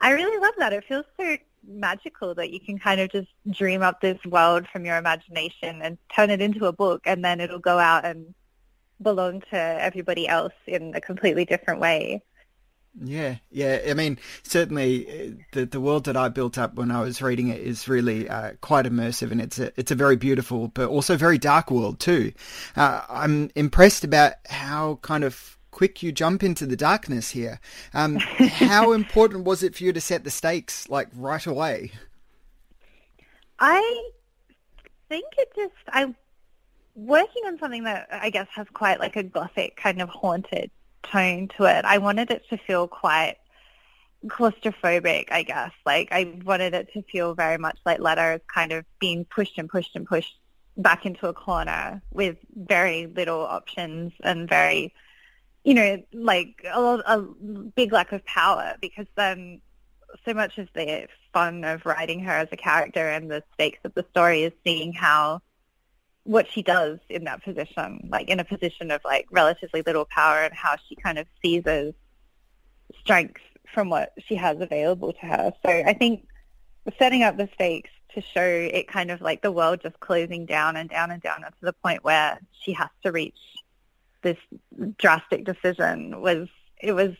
I 0.00 0.10
really 0.12 0.38
love 0.40 0.54
that. 0.58 0.72
It 0.72 0.84
feels 0.88 1.04
so 1.18 1.36
magical 1.68 2.34
that 2.34 2.50
you 2.50 2.60
can 2.60 2.78
kind 2.78 3.00
of 3.00 3.10
just 3.10 3.28
dream 3.50 3.82
up 3.82 4.00
this 4.00 4.24
world 4.24 4.66
from 4.72 4.84
your 4.84 4.96
imagination 4.96 5.82
and 5.82 5.98
turn 6.14 6.30
it 6.30 6.40
into 6.40 6.66
a 6.66 6.72
book 6.72 7.02
and 7.04 7.24
then 7.24 7.40
it'll 7.40 7.58
go 7.58 7.78
out 7.78 8.04
and 8.04 8.34
belong 9.02 9.42
to 9.50 9.56
everybody 9.56 10.28
else 10.28 10.54
in 10.66 10.94
a 10.94 11.00
completely 11.00 11.44
different 11.44 11.80
way. 11.80 12.22
Yeah, 13.02 13.36
yeah. 13.50 13.80
I 13.88 13.94
mean, 13.94 14.18
certainly 14.42 15.06
uh, 15.08 15.32
the 15.52 15.66
the 15.66 15.80
world 15.80 16.04
that 16.04 16.16
I 16.16 16.30
built 16.30 16.56
up 16.56 16.76
when 16.76 16.90
I 16.90 17.02
was 17.02 17.20
reading 17.20 17.48
it 17.48 17.60
is 17.60 17.88
really 17.88 18.28
uh, 18.28 18.52
quite 18.62 18.86
immersive, 18.86 19.30
and 19.30 19.40
it's 19.40 19.58
a 19.58 19.70
it's 19.78 19.90
a 19.90 19.94
very 19.94 20.16
beautiful 20.16 20.68
but 20.68 20.88
also 20.88 21.16
very 21.16 21.36
dark 21.36 21.70
world 21.70 22.00
too. 22.00 22.32
Uh, 22.74 23.02
I'm 23.08 23.50
impressed 23.54 24.02
about 24.02 24.34
how 24.48 24.98
kind 25.02 25.24
of 25.24 25.58
quick 25.72 26.02
you 26.02 26.10
jump 26.10 26.42
into 26.42 26.64
the 26.64 26.76
darkness 26.76 27.30
here. 27.30 27.60
Um, 27.92 28.16
how 28.48 28.92
important 28.92 29.44
was 29.44 29.62
it 29.62 29.74
for 29.74 29.84
you 29.84 29.92
to 29.92 30.00
set 30.00 30.24
the 30.24 30.30
stakes 30.30 30.88
like 30.88 31.08
right 31.14 31.46
away? 31.46 31.92
I 33.58 34.10
think 35.10 35.26
it 35.36 35.52
just 35.54 35.74
I 35.88 36.14
working 36.96 37.42
on 37.46 37.58
something 37.58 37.84
that 37.84 38.08
I 38.10 38.30
guess 38.30 38.48
has 38.54 38.66
quite 38.72 38.98
like 38.98 39.16
a 39.16 39.22
gothic 39.22 39.76
kind 39.76 40.00
of 40.00 40.08
haunted 40.08 40.70
tone 41.02 41.48
to 41.56 41.64
it. 41.64 41.84
I 41.84 41.98
wanted 41.98 42.30
it 42.30 42.48
to 42.48 42.56
feel 42.56 42.88
quite 42.88 43.36
claustrophobic, 44.26 45.30
I 45.30 45.42
guess. 45.42 45.72
Like 45.84 46.08
I 46.10 46.40
wanted 46.44 46.74
it 46.74 46.92
to 46.94 47.02
feel 47.02 47.34
very 47.34 47.58
much 47.58 47.78
like 47.84 48.00
Leta's 48.00 48.40
kind 48.52 48.72
of 48.72 48.84
being 48.98 49.26
pushed 49.26 49.58
and 49.58 49.68
pushed 49.68 49.94
and 49.94 50.06
pushed 50.06 50.38
back 50.78 51.06
into 51.06 51.28
a 51.28 51.34
corner 51.34 52.02
with 52.12 52.36
very 52.54 53.06
little 53.06 53.40
options 53.40 54.12
and 54.22 54.48
very, 54.48 54.94
you 55.64 55.74
know, 55.74 56.02
like 56.12 56.64
a, 56.64 56.80
a 56.80 57.20
big 57.74 57.92
lack 57.92 58.12
of 58.12 58.24
power 58.24 58.74
because 58.80 59.06
then 59.16 59.60
so 60.24 60.32
much 60.32 60.56
of 60.56 60.68
the 60.74 61.08
fun 61.32 61.62
of 61.64 61.84
writing 61.84 62.20
her 62.20 62.32
as 62.32 62.48
a 62.52 62.56
character 62.56 63.06
and 63.06 63.30
the 63.30 63.42
stakes 63.52 63.80
of 63.84 63.92
the 63.94 64.04
story 64.10 64.44
is 64.44 64.52
seeing 64.64 64.92
how 64.92 65.42
what 66.26 66.50
she 66.50 66.62
does 66.62 66.98
in 67.08 67.24
that 67.24 67.42
position, 67.42 68.08
like 68.10 68.28
in 68.28 68.40
a 68.40 68.44
position 68.44 68.90
of 68.90 69.00
like 69.04 69.26
relatively 69.30 69.82
little 69.82 70.04
power 70.04 70.42
and 70.42 70.52
how 70.52 70.76
she 70.88 70.96
kind 70.96 71.18
of 71.18 71.26
seizes 71.42 71.94
strength 73.00 73.40
from 73.72 73.88
what 73.90 74.12
she 74.26 74.34
has 74.34 74.60
available 74.60 75.12
to 75.12 75.26
her. 75.26 75.52
So 75.64 75.70
I 75.70 75.92
think 75.92 76.26
setting 76.98 77.22
up 77.22 77.36
the 77.36 77.48
stakes 77.54 77.90
to 78.14 78.20
show 78.20 78.42
it 78.42 78.88
kind 78.88 79.10
of 79.10 79.20
like 79.20 79.42
the 79.42 79.52
world 79.52 79.80
just 79.82 79.98
closing 80.00 80.46
down 80.46 80.76
and 80.76 80.88
down 80.90 81.10
and 81.10 81.22
down 81.22 81.42
to 81.42 81.52
the 81.60 81.72
point 81.72 82.02
where 82.02 82.40
she 82.62 82.72
has 82.72 82.88
to 83.04 83.12
reach 83.12 83.38
this 84.22 84.38
drastic 84.98 85.44
decision 85.44 86.20
was 86.20 86.48
it 86.80 86.92
was 86.92 87.14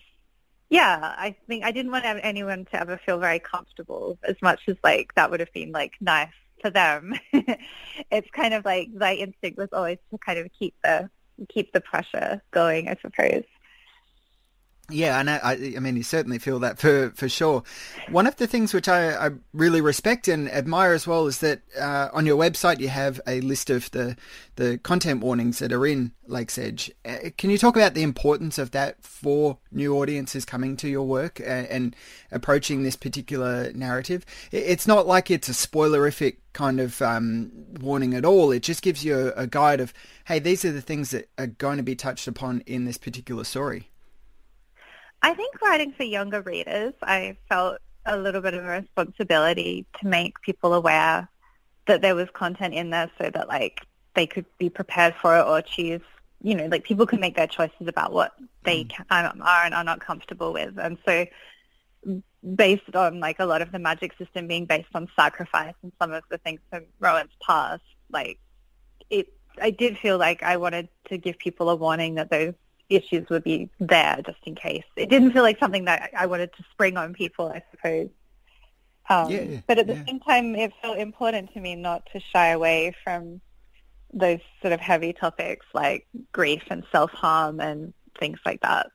yeah 0.70 1.14
i 1.18 1.36
think 1.46 1.64
i 1.64 1.70
didn't 1.70 1.92
want 1.92 2.04
anyone 2.04 2.64
to 2.64 2.80
ever 2.80 2.98
feel 3.04 3.18
very 3.18 3.38
comfortable 3.38 4.18
as 4.24 4.36
much 4.40 4.62
as 4.66 4.76
like 4.82 5.14
that 5.14 5.30
would 5.30 5.38
have 5.38 5.52
been 5.52 5.70
like 5.70 5.92
nice 6.00 6.28
to 6.66 6.70
them. 6.70 7.14
It's 8.10 8.30
kind 8.30 8.52
of 8.54 8.64
like 8.64 8.88
my 8.94 9.14
instinct 9.14 9.58
was 9.58 9.70
always 9.72 9.98
to 10.10 10.18
kind 10.18 10.38
of 10.38 10.50
keep 10.58 10.74
the 10.84 11.08
keep 11.48 11.72
the 11.72 11.80
pressure 11.80 12.42
going 12.50 12.88
i 12.88 12.96
suppose 13.02 13.44
yeah, 14.88 15.18
and 15.18 15.28
I, 15.28 15.72
I 15.76 15.80
mean, 15.80 15.96
you 15.96 16.04
certainly 16.04 16.38
feel 16.38 16.60
that 16.60 16.78
for, 16.78 17.10
for 17.10 17.28
sure. 17.28 17.64
One 18.10 18.26
of 18.26 18.36
the 18.36 18.46
things 18.46 18.72
which 18.72 18.88
I, 18.88 19.26
I 19.26 19.30
really 19.52 19.80
respect 19.80 20.28
and 20.28 20.48
admire 20.50 20.92
as 20.92 21.06
well 21.06 21.26
is 21.26 21.40
that 21.40 21.62
uh, 21.78 22.08
on 22.12 22.24
your 22.24 22.38
website 22.38 22.78
you 22.78 22.88
have 22.88 23.20
a 23.26 23.40
list 23.40 23.70
of 23.70 23.90
the 23.90 24.16
the 24.54 24.78
content 24.78 25.20
warnings 25.20 25.58
that 25.58 25.72
are 25.72 25.86
in 25.86 26.12
Lakesedge. 26.28 26.90
Uh, 27.04 27.30
can 27.36 27.50
you 27.50 27.58
talk 27.58 27.76
about 27.76 27.94
the 27.94 28.02
importance 28.02 28.58
of 28.58 28.70
that 28.70 29.02
for 29.02 29.58
new 29.70 29.96
audiences 29.96 30.44
coming 30.44 30.76
to 30.78 30.88
your 30.88 31.02
work 31.02 31.40
and, 31.40 31.66
and 31.66 31.96
approaching 32.30 32.82
this 32.82 32.96
particular 32.96 33.72
narrative? 33.72 34.24
It's 34.52 34.86
not 34.86 35.06
like 35.06 35.30
it's 35.30 35.48
a 35.48 35.52
spoilerific 35.52 36.38
kind 36.52 36.80
of 36.80 37.02
um, 37.02 37.50
warning 37.80 38.14
at 38.14 38.24
all. 38.24 38.50
It 38.50 38.62
just 38.62 38.82
gives 38.82 39.04
you 39.04 39.28
a, 39.36 39.42
a 39.42 39.46
guide 39.46 39.80
of, 39.80 39.92
hey, 40.24 40.38
these 40.38 40.64
are 40.64 40.72
the 40.72 40.80
things 40.80 41.10
that 41.10 41.28
are 41.36 41.48
going 41.48 41.76
to 41.76 41.82
be 41.82 41.96
touched 41.96 42.26
upon 42.26 42.62
in 42.66 42.86
this 42.86 42.98
particular 42.98 43.44
story. 43.44 43.90
I 45.26 45.34
think 45.34 45.60
writing 45.60 45.90
for 45.90 46.04
younger 46.04 46.40
readers, 46.40 46.94
I 47.02 47.36
felt 47.48 47.78
a 48.04 48.16
little 48.16 48.40
bit 48.40 48.54
of 48.54 48.64
a 48.64 48.68
responsibility 48.68 49.84
to 50.00 50.06
make 50.06 50.40
people 50.40 50.72
aware 50.72 51.28
that 51.88 52.00
there 52.00 52.14
was 52.14 52.28
content 52.32 52.74
in 52.74 52.90
there 52.90 53.10
so 53.18 53.30
that 53.30 53.48
like 53.48 53.80
they 54.14 54.28
could 54.28 54.46
be 54.56 54.70
prepared 54.70 55.16
for 55.20 55.36
it 55.36 55.42
or 55.42 55.62
choose, 55.62 56.00
you 56.42 56.54
know, 56.54 56.66
like 56.66 56.84
people 56.84 57.06
can 57.06 57.18
make 57.18 57.34
their 57.34 57.48
choices 57.48 57.88
about 57.88 58.12
what 58.12 58.34
they 58.62 58.84
mm. 58.84 58.88
can, 58.88 59.04
are 59.10 59.64
and 59.64 59.74
are 59.74 59.82
not 59.82 59.98
comfortable 59.98 60.52
with. 60.52 60.78
And 60.78 60.96
so 61.04 61.26
based 62.54 62.94
on 62.94 63.18
like 63.18 63.40
a 63.40 63.46
lot 63.46 63.62
of 63.62 63.72
the 63.72 63.80
magic 63.80 64.16
system 64.18 64.46
being 64.46 64.64
based 64.64 64.94
on 64.94 65.08
sacrifice 65.16 65.74
and 65.82 65.90
some 66.00 66.12
of 66.12 66.22
the 66.30 66.38
things 66.38 66.60
from 66.70 66.84
Rowan's 67.00 67.34
past, 67.44 67.82
like 68.12 68.38
it, 69.10 69.32
I 69.60 69.70
did 69.70 69.98
feel 69.98 70.18
like 70.18 70.44
I 70.44 70.56
wanted 70.56 70.88
to 71.08 71.18
give 71.18 71.36
people 71.36 71.68
a 71.68 71.74
warning 71.74 72.14
that 72.14 72.30
those 72.30 72.54
issues 72.88 73.28
would 73.28 73.44
be 73.44 73.68
there 73.80 74.20
just 74.24 74.38
in 74.44 74.54
case. 74.54 74.84
It 74.96 75.10
didn't 75.10 75.32
feel 75.32 75.42
like 75.42 75.58
something 75.58 75.84
that 75.86 76.10
I 76.16 76.26
wanted 76.26 76.52
to 76.54 76.64
spring 76.70 76.96
on 76.96 77.14
people, 77.14 77.48
I 77.48 77.62
suppose. 77.70 78.10
Um, 79.08 79.30
yeah, 79.30 79.60
but 79.66 79.78
at 79.78 79.86
the 79.86 79.94
yeah. 79.94 80.04
same 80.06 80.20
time, 80.20 80.54
it 80.56 80.72
felt 80.82 80.98
important 80.98 81.52
to 81.54 81.60
me 81.60 81.76
not 81.76 82.08
to 82.12 82.20
shy 82.20 82.48
away 82.48 82.94
from 83.04 83.40
those 84.12 84.40
sort 84.60 84.72
of 84.72 84.80
heavy 84.80 85.12
topics 85.12 85.66
like 85.74 86.06
grief 86.32 86.62
and 86.70 86.84
self-harm 86.90 87.60
and 87.60 87.92
things 88.18 88.38
like 88.44 88.60
that. 88.62 88.90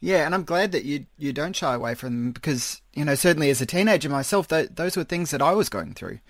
Yeah, 0.00 0.24
and 0.24 0.34
I'm 0.34 0.44
glad 0.44 0.72
that 0.72 0.84
you 0.84 1.06
you 1.18 1.32
don't 1.32 1.54
shy 1.54 1.74
away 1.74 1.94
from 1.94 2.08
them 2.08 2.32
because 2.32 2.80
you 2.94 3.04
know 3.04 3.14
certainly 3.14 3.50
as 3.50 3.60
a 3.60 3.66
teenager 3.66 4.08
myself, 4.08 4.48
th- 4.48 4.70
those 4.74 4.96
were 4.96 5.04
things 5.04 5.30
that 5.30 5.42
I 5.42 5.52
was 5.52 5.68
going 5.68 5.92
through, 5.92 6.20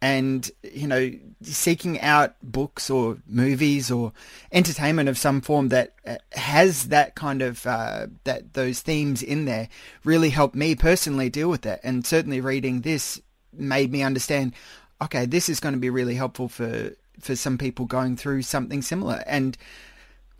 and 0.00 0.50
you 0.62 0.86
know 0.86 1.10
seeking 1.42 2.00
out 2.00 2.34
books 2.42 2.88
or 2.90 3.18
movies 3.26 3.90
or 3.90 4.12
entertainment 4.52 5.08
of 5.08 5.18
some 5.18 5.40
form 5.40 5.68
that 5.68 5.94
uh, 6.06 6.16
has 6.32 6.88
that 6.88 7.14
kind 7.14 7.42
of 7.42 7.66
uh, 7.66 8.06
that 8.24 8.54
those 8.54 8.80
themes 8.80 9.22
in 9.22 9.44
there 9.44 9.68
really 10.04 10.30
helped 10.30 10.54
me 10.54 10.74
personally 10.74 11.28
deal 11.28 11.48
with 11.48 11.62
that 11.62 11.80
and 11.82 12.06
certainly 12.06 12.40
reading 12.40 12.82
this 12.82 13.20
made 13.52 13.90
me 13.90 14.02
understand 14.02 14.52
okay 15.02 15.26
this 15.26 15.48
is 15.48 15.60
going 15.60 15.74
to 15.74 15.80
be 15.80 15.90
really 15.90 16.14
helpful 16.14 16.48
for 16.48 16.92
for 17.20 17.34
some 17.34 17.58
people 17.58 17.84
going 17.84 18.16
through 18.16 18.42
something 18.42 18.82
similar 18.82 19.24
and 19.26 19.58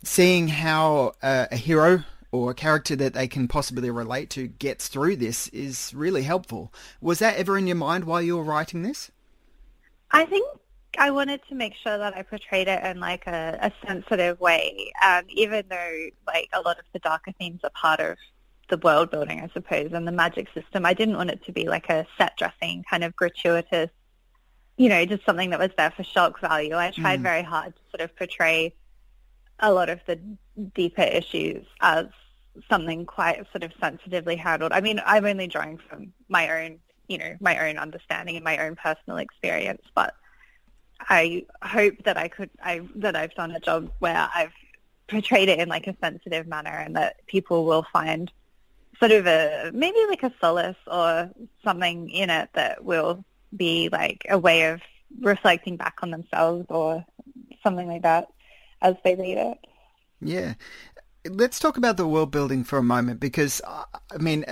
seeing 0.03 0.47
how 0.47 1.13
uh, 1.21 1.47
a 1.51 1.57
hero 1.57 2.03
or 2.31 2.51
a 2.51 2.55
character 2.55 2.95
that 2.95 3.13
they 3.13 3.27
can 3.27 3.47
possibly 3.47 3.89
relate 3.89 4.29
to 4.29 4.47
gets 4.47 4.87
through 4.87 5.15
this 5.15 5.47
is 5.49 5.93
really 5.95 6.23
helpful. 6.23 6.71
Was 7.01 7.19
that 7.19 7.37
ever 7.37 7.57
in 7.57 7.67
your 7.67 7.75
mind 7.75 8.03
while 8.03 8.21
you 8.21 8.37
were 8.37 8.43
writing 8.43 8.83
this? 8.83 9.11
I 10.11 10.25
think 10.25 10.45
I 10.97 11.11
wanted 11.11 11.41
to 11.49 11.55
make 11.55 11.75
sure 11.75 11.97
that 11.97 12.15
I 12.15 12.23
portrayed 12.23 12.67
it 12.67 12.83
in 12.83 12.99
like 12.99 13.27
a, 13.27 13.57
a 13.61 13.87
sensitive 13.87 14.39
way, 14.39 14.91
um, 15.05 15.23
even 15.29 15.65
though 15.69 16.09
like 16.25 16.49
a 16.53 16.61
lot 16.61 16.79
of 16.79 16.85
the 16.93 16.99
darker 16.99 17.31
themes 17.39 17.61
are 17.63 17.69
part 17.71 17.99
of 17.99 18.17
the 18.69 18.77
world 18.77 19.11
building, 19.11 19.39
I 19.41 19.49
suppose, 19.53 19.91
and 19.93 20.07
the 20.07 20.11
magic 20.11 20.47
system. 20.53 20.85
I 20.85 20.93
didn't 20.93 21.17
want 21.17 21.31
it 21.31 21.43
to 21.45 21.51
be 21.51 21.67
like 21.67 21.89
a 21.89 22.05
set 22.17 22.37
dressing 22.37 22.83
kind 22.89 23.03
of 23.03 23.15
gratuitous, 23.15 23.89
you 24.77 24.89
know, 24.89 25.05
just 25.05 25.25
something 25.25 25.51
that 25.51 25.59
was 25.59 25.71
there 25.77 25.91
for 25.91 26.03
shock 26.03 26.39
value. 26.39 26.75
I 26.75 26.91
tried 26.91 27.19
mm. 27.19 27.23
very 27.23 27.43
hard 27.43 27.75
to 27.75 27.81
sort 27.91 28.01
of 28.01 28.15
portray 28.15 28.73
a 29.59 29.71
lot 29.71 29.89
of 29.89 29.99
the 30.05 30.19
deeper 30.73 31.01
issues 31.01 31.65
as 31.81 32.05
something 32.69 33.05
quite 33.05 33.45
sort 33.51 33.63
of 33.63 33.71
sensitively 33.79 34.35
handled. 34.35 34.71
I 34.71 34.81
mean, 34.81 35.01
I'm 35.05 35.25
only 35.25 35.47
drawing 35.47 35.77
from 35.77 36.13
my 36.29 36.63
own 36.63 36.79
you 37.09 37.17
know, 37.17 37.35
my 37.41 37.67
own 37.67 37.77
understanding 37.77 38.35
and 38.35 38.45
my 38.45 38.57
own 38.65 38.75
personal 38.75 39.17
experience. 39.17 39.81
But 39.93 40.13
I 41.01 41.45
hope 41.61 41.95
that 42.05 42.17
I 42.17 42.29
could, 42.29 42.51
I, 42.63 42.81
that 42.95 43.15
I've 43.15 43.33
done 43.33 43.51
a 43.51 43.59
job 43.59 43.91
where 43.99 44.29
I've 44.33 44.53
portrayed 45.09 45.49
it 45.49 45.59
in 45.59 45.67
like 45.67 45.87
a 45.87 45.95
sensitive 46.01 46.47
manner 46.47 46.69
and 46.69 46.95
that 46.95 47.25
people 47.25 47.65
will 47.65 47.85
find 47.91 48.31
sort 48.99 49.11
of 49.11 49.25
a, 49.25 49.71
maybe 49.73 49.97
like 50.07 50.23
a 50.23 50.31
solace 50.39 50.77
or 50.85 51.31
something 51.63 52.09
in 52.11 52.29
it 52.29 52.49
that 52.53 52.85
will 52.85 53.25
be 53.55 53.89
like 53.91 54.25
a 54.29 54.37
way 54.37 54.69
of 54.69 54.81
reflecting 55.19 55.77
back 55.77 55.95
on 56.03 56.11
themselves 56.11 56.67
or 56.69 57.03
something 57.63 57.87
like 57.87 58.03
that 58.03 58.27
as 58.81 58.95
they 59.03 59.15
read 59.15 59.37
it. 59.37 59.57
Yeah. 60.21 60.53
Let's 61.27 61.59
talk 61.59 61.77
about 61.77 61.97
the 61.97 62.07
world 62.07 62.29
building 62.29 62.63
for 62.63 62.77
a 62.77 62.83
moment 62.83 63.19
because, 63.19 63.61
uh, 63.65 63.85
I 64.11 64.17
mean, 64.17 64.45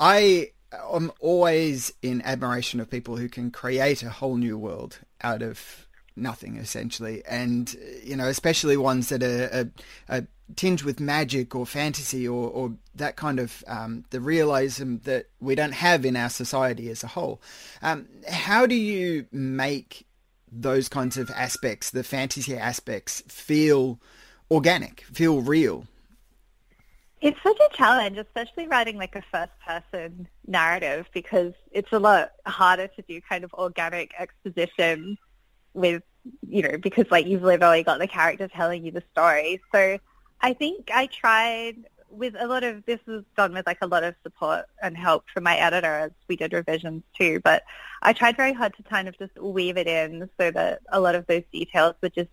I 0.00 0.50
I'm 0.72 1.10
always 1.20 1.92
in 2.02 2.22
admiration 2.22 2.80
of 2.80 2.90
people 2.90 3.16
who 3.16 3.28
can 3.28 3.50
create 3.50 4.02
a 4.02 4.10
whole 4.10 4.36
new 4.36 4.58
world 4.58 4.98
out 5.22 5.42
of 5.42 5.86
nothing, 6.14 6.56
essentially, 6.56 7.22
and 7.26 7.74
you 8.04 8.16
know, 8.16 8.28
especially 8.28 8.76
ones 8.76 9.08
that 9.08 9.22
are, 9.22 9.70
are, 10.08 10.16
are 10.16 10.26
tinged 10.56 10.82
with 10.82 11.00
magic 11.00 11.54
or 11.54 11.66
fantasy 11.66 12.26
or, 12.26 12.48
or 12.50 12.72
that 12.94 13.16
kind 13.16 13.38
of 13.38 13.62
um, 13.66 14.04
the 14.10 14.20
realism 14.20 14.96
that 15.04 15.26
we 15.40 15.54
don't 15.54 15.74
have 15.74 16.04
in 16.04 16.16
our 16.16 16.30
society 16.30 16.90
as 16.90 17.02
a 17.02 17.08
whole. 17.08 17.40
Um, 17.82 18.08
how 18.28 18.66
do 18.66 18.74
you 18.74 19.26
make 19.32 20.06
those 20.50 20.88
kinds 20.88 21.16
of 21.16 21.30
aspects, 21.30 21.90
the 21.90 22.02
fantasy 22.02 22.56
aspects, 22.56 23.22
feel 23.28 24.00
organic, 24.50 25.02
feel 25.02 25.40
real? 25.40 25.86
It's 27.20 27.42
such 27.42 27.58
a 27.58 27.76
challenge, 27.76 28.16
especially 28.16 28.68
writing 28.68 28.96
like 28.96 29.16
a 29.16 29.22
first 29.32 29.52
person 29.66 30.28
narrative 30.46 31.06
because 31.12 31.52
it's 31.72 31.92
a 31.92 31.98
lot 31.98 32.32
harder 32.46 32.86
to 32.86 33.02
do 33.02 33.20
kind 33.20 33.42
of 33.42 33.52
organic 33.54 34.12
exposition 34.18 35.18
with, 35.74 36.02
you 36.48 36.62
know, 36.62 36.78
because 36.78 37.06
like 37.10 37.26
you've 37.26 37.42
literally 37.42 37.82
got 37.82 37.98
the 37.98 38.06
character 38.06 38.46
telling 38.46 38.84
you 38.84 38.92
the 38.92 39.02
story. 39.10 39.60
So 39.72 39.98
I 40.40 40.52
think 40.52 40.90
I 40.94 41.06
tried 41.06 41.76
with 42.10 42.34
a 42.38 42.46
lot 42.46 42.64
of, 42.64 42.86
this 42.86 43.00
was 43.06 43.24
done 43.36 43.52
with 43.52 43.66
like 43.66 43.78
a 43.82 43.86
lot 43.86 44.04
of 44.04 44.14
support 44.22 44.66
and 44.80 44.96
help 44.96 45.24
from 45.32 45.42
my 45.42 45.56
editor 45.56 45.94
as 45.94 46.10
we 46.28 46.36
did 46.36 46.52
revisions 46.52 47.02
too, 47.18 47.40
but 47.42 47.64
I 48.00 48.12
tried 48.12 48.36
very 48.36 48.52
hard 48.52 48.76
to 48.76 48.82
kind 48.84 49.08
of 49.08 49.18
just 49.18 49.36
weave 49.38 49.76
it 49.76 49.88
in 49.88 50.30
so 50.40 50.50
that 50.52 50.80
a 50.90 51.00
lot 51.00 51.16
of 51.16 51.26
those 51.26 51.42
details 51.52 51.96
were 52.00 52.08
just 52.08 52.30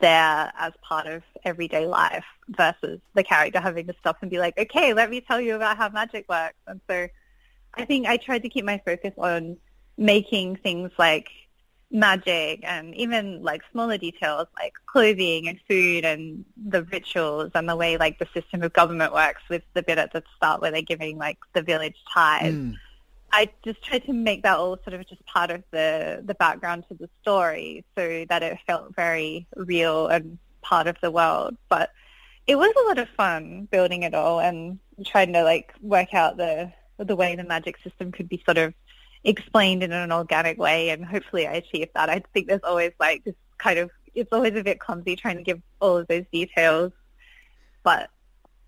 there 0.00 0.52
as 0.58 0.72
part 0.82 1.06
of 1.06 1.22
everyday 1.44 1.86
life 1.86 2.24
versus 2.48 3.00
the 3.14 3.24
character 3.24 3.60
having 3.60 3.86
to 3.86 3.94
stop 4.00 4.18
and 4.20 4.30
be 4.30 4.38
like, 4.38 4.58
okay, 4.58 4.92
let 4.92 5.10
me 5.10 5.20
tell 5.20 5.40
you 5.40 5.56
about 5.56 5.76
how 5.76 5.88
magic 5.88 6.26
works. 6.28 6.56
And 6.66 6.80
so 6.88 7.08
I 7.74 7.84
think 7.84 8.06
I 8.06 8.16
tried 8.16 8.42
to 8.42 8.48
keep 8.48 8.64
my 8.64 8.80
focus 8.84 9.14
on 9.16 9.56
making 9.96 10.56
things 10.56 10.90
like 10.98 11.28
magic 11.92 12.60
and 12.62 12.94
even 12.94 13.42
like 13.42 13.62
smaller 13.72 13.98
details 13.98 14.46
like 14.56 14.74
clothing 14.86 15.48
and 15.48 15.58
food 15.68 16.04
and 16.04 16.44
the 16.56 16.84
rituals 16.84 17.50
and 17.54 17.68
the 17.68 17.74
way 17.74 17.96
like 17.96 18.18
the 18.18 18.28
system 18.32 18.62
of 18.62 18.72
government 18.72 19.12
works 19.12 19.42
with 19.48 19.62
the 19.74 19.82
bit 19.82 19.98
at 19.98 20.12
the 20.12 20.22
start 20.36 20.60
where 20.60 20.70
they're 20.70 20.82
giving 20.82 21.18
like 21.18 21.38
the 21.52 21.62
village 21.62 21.96
tithes. 22.12 22.56
Mm. 22.56 22.76
I 23.32 23.48
just 23.64 23.82
tried 23.82 24.04
to 24.06 24.12
make 24.12 24.42
that 24.42 24.58
all 24.58 24.78
sort 24.84 24.94
of 24.94 25.06
just 25.08 25.24
part 25.26 25.50
of 25.50 25.62
the 25.70 26.22
the 26.24 26.34
background 26.34 26.84
to 26.88 26.94
the 26.94 27.08
story, 27.22 27.84
so 27.96 28.24
that 28.28 28.42
it 28.42 28.58
felt 28.66 28.94
very 28.94 29.46
real 29.56 30.08
and 30.08 30.38
part 30.62 30.86
of 30.86 30.96
the 31.02 31.10
world. 31.10 31.56
But 31.68 31.90
it 32.46 32.56
was 32.56 32.72
a 32.76 32.88
lot 32.88 32.98
of 32.98 33.08
fun 33.10 33.68
building 33.70 34.02
it 34.02 34.14
all 34.14 34.40
and 34.40 34.78
trying 35.06 35.32
to 35.32 35.44
like 35.44 35.72
work 35.80 36.14
out 36.14 36.36
the 36.36 36.72
the 36.98 37.16
way 37.16 37.36
the 37.36 37.44
magic 37.44 37.78
system 37.82 38.12
could 38.12 38.28
be 38.28 38.42
sort 38.44 38.58
of 38.58 38.74
explained 39.24 39.82
in 39.82 39.92
an 39.92 40.12
organic 40.12 40.58
way, 40.58 40.90
and 40.90 41.04
hopefully 41.04 41.46
I 41.46 41.54
achieved 41.54 41.92
that. 41.94 42.08
I 42.08 42.22
think 42.34 42.48
there's 42.48 42.64
always 42.64 42.92
like 42.98 43.24
this 43.24 43.34
kind 43.58 43.78
of 43.78 43.90
it's 44.14 44.32
always 44.32 44.54
a 44.56 44.64
bit 44.64 44.80
clumsy 44.80 45.16
trying 45.16 45.36
to 45.36 45.42
give 45.42 45.62
all 45.80 45.96
of 45.96 46.08
those 46.08 46.24
details, 46.32 46.92
but 47.84 48.10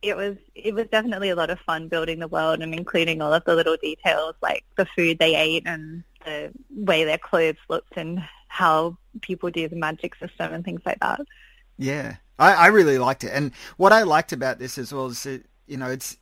it 0.02 0.16
was 0.16 0.36
it 0.54 0.74
was 0.74 0.86
definitely 0.88 1.30
a 1.30 1.36
lot 1.36 1.50
of 1.50 1.58
fun 1.60 1.88
building 1.88 2.18
the 2.18 2.28
world 2.28 2.60
and 2.60 2.74
including 2.74 3.22
all 3.22 3.32
of 3.32 3.44
the 3.44 3.54
little 3.54 3.76
details 3.76 4.34
like 4.42 4.64
the 4.76 4.86
food 4.96 5.18
they 5.18 5.34
ate 5.36 5.62
and 5.66 6.02
the 6.24 6.50
way 6.70 7.04
their 7.04 7.18
clothes 7.18 7.56
looked 7.68 7.96
and 7.96 8.22
how 8.48 8.96
people 9.20 9.50
do 9.50 9.68
the 9.68 9.76
magic 9.76 10.14
system 10.16 10.52
and 10.52 10.64
things 10.64 10.82
like 10.84 11.00
that. 11.00 11.20
Yeah, 11.78 12.16
I, 12.38 12.52
I 12.52 12.66
really 12.66 12.98
liked 12.98 13.24
it, 13.24 13.30
and 13.32 13.52
what 13.76 13.92
I 13.92 14.02
liked 14.02 14.32
about 14.32 14.58
this 14.58 14.76
as 14.76 14.92
well 14.92 15.06
is 15.06 15.22
that 15.22 15.44
you 15.66 15.76
know 15.76 15.88
it's 15.88 16.16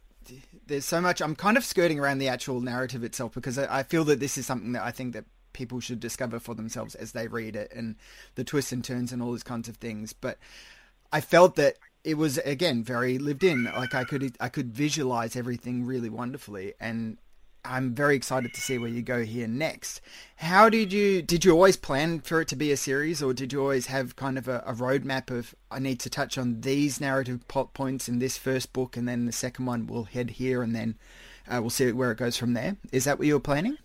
there's 0.67 0.85
so 0.85 1.01
much. 1.01 1.21
I'm 1.21 1.35
kind 1.35 1.57
of 1.57 1.65
skirting 1.65 1.99
around 1.99 2.19
the 2.19 2.29
actual 2.29 2.61
narrative 2.61 3.03
itself 3.03 3.35
because 3.35 3.59
I, 3.59 3.81
I 3.81 3.83
feel 3.83 4.05
that 4.05 4.21
this 4.21 4.39
is 4.39 4.47
something 4.47 4.73
that 4.73 4.83
I 4.83 4.91
think 4.91 5.15
that 5.15 5.25
people 5.53 5.81
should 5.81 5.99
discover 5.99 6.39
for 6.39 6.55
themselves 6.55 6.95
as 6.95 7.13
they 7.13 7.27
read 7.27 7.57
it 7.57 7.73
and 7.75 7.97
the 8.37 8.45
twists 8.45 8.71
and 8.71 8.85
turns 8.85 9.13
and 9.13 9.21
all 9.21 9.33
those 9.33 9.43
kinds 9.43 9.69
of 9.69 9.77
things. 9.79 10.13
But 10.13 10.39
I 11.13 11.21
felt 11.21 11.57
that 11.57 11.77
it 12.05 12.15
was 12.15 12.39
again 12.39 12.83
very 12.83 13.19
lived 13.19 13.45
in. 13.45 13.65
Like 13.65 13.95
I 13.95 14.05
could 14.05 14.37
I 14.41 14.49
could 14.49 14.73
visualize 14.73 15.37
everything 15.37 15.85
really 15.85 16.09
wonderfully, 16.09 16.75
and 16.81 17.19
I'm 17.65 17.95
very 17.95 18.17
excited 18.17 18.55
to 18.55 18.61
see 18.61 18.79
where 18.79 18.89
you 18.89 19.03
go 19.03 19.23
here 19.23 19.47
next. 19.47 20.01
How 20.37 20.69
did 20.69 20.93
you 20.93 21.23
did 21.23 21.45
you 21.45 21.53
always 21.53 21.77
plan 21.77 22.21
for 22.21 22.41
it 22.41 22.49
to 22.49 22.57
be 22.57 22.73
a 22.73 22.77
series, 22.77 23.23
or 23.23 23.35
did 23.35 23.53
you 23.53 23.61
always 23.61 23.87
have 23.87 24.17
kind 24.17 24.39
of 24.39 24.49
a, 24.49 24.63
a 24.67 24.73
roadmap 24.73 25.31
of 25.31 25.55
I 25.71 25.79
need 25.79 26.01
to 26.01 26.11
touch 26.11 26.39
on 26.39 26.63
these 26.63 27.01
narrative 27.01 27.47
plot 27.49 27.75
points 27.75 28.09
in 28.09 28.19
this 28.19 28.39
first 28.39 28.73
book, 28.73 28.97
and 28.97 29.07
then 29.07 29.27
the 29.27 29.33
second 29.33 29.67
one 29.67 29.87
we'll 29.87 30.05
head 30.05 30.31
here, 30.31 30.63
and 30.63 30.75
then 30.75 30.97
uh, 31.49 31.61
we'll 31.61 31.71
see 31.71 31.93
where 31.93 32.13
it 32.13 32.19
goes 32.19 32.37
from 32.37 32.55
there. 32.55 32.77
Is 32.93 33.05
that 33.05 33.19
what 33.19 33.27
you 33.27 33.35
were 33.35 33.41
planning? 33.41 33.77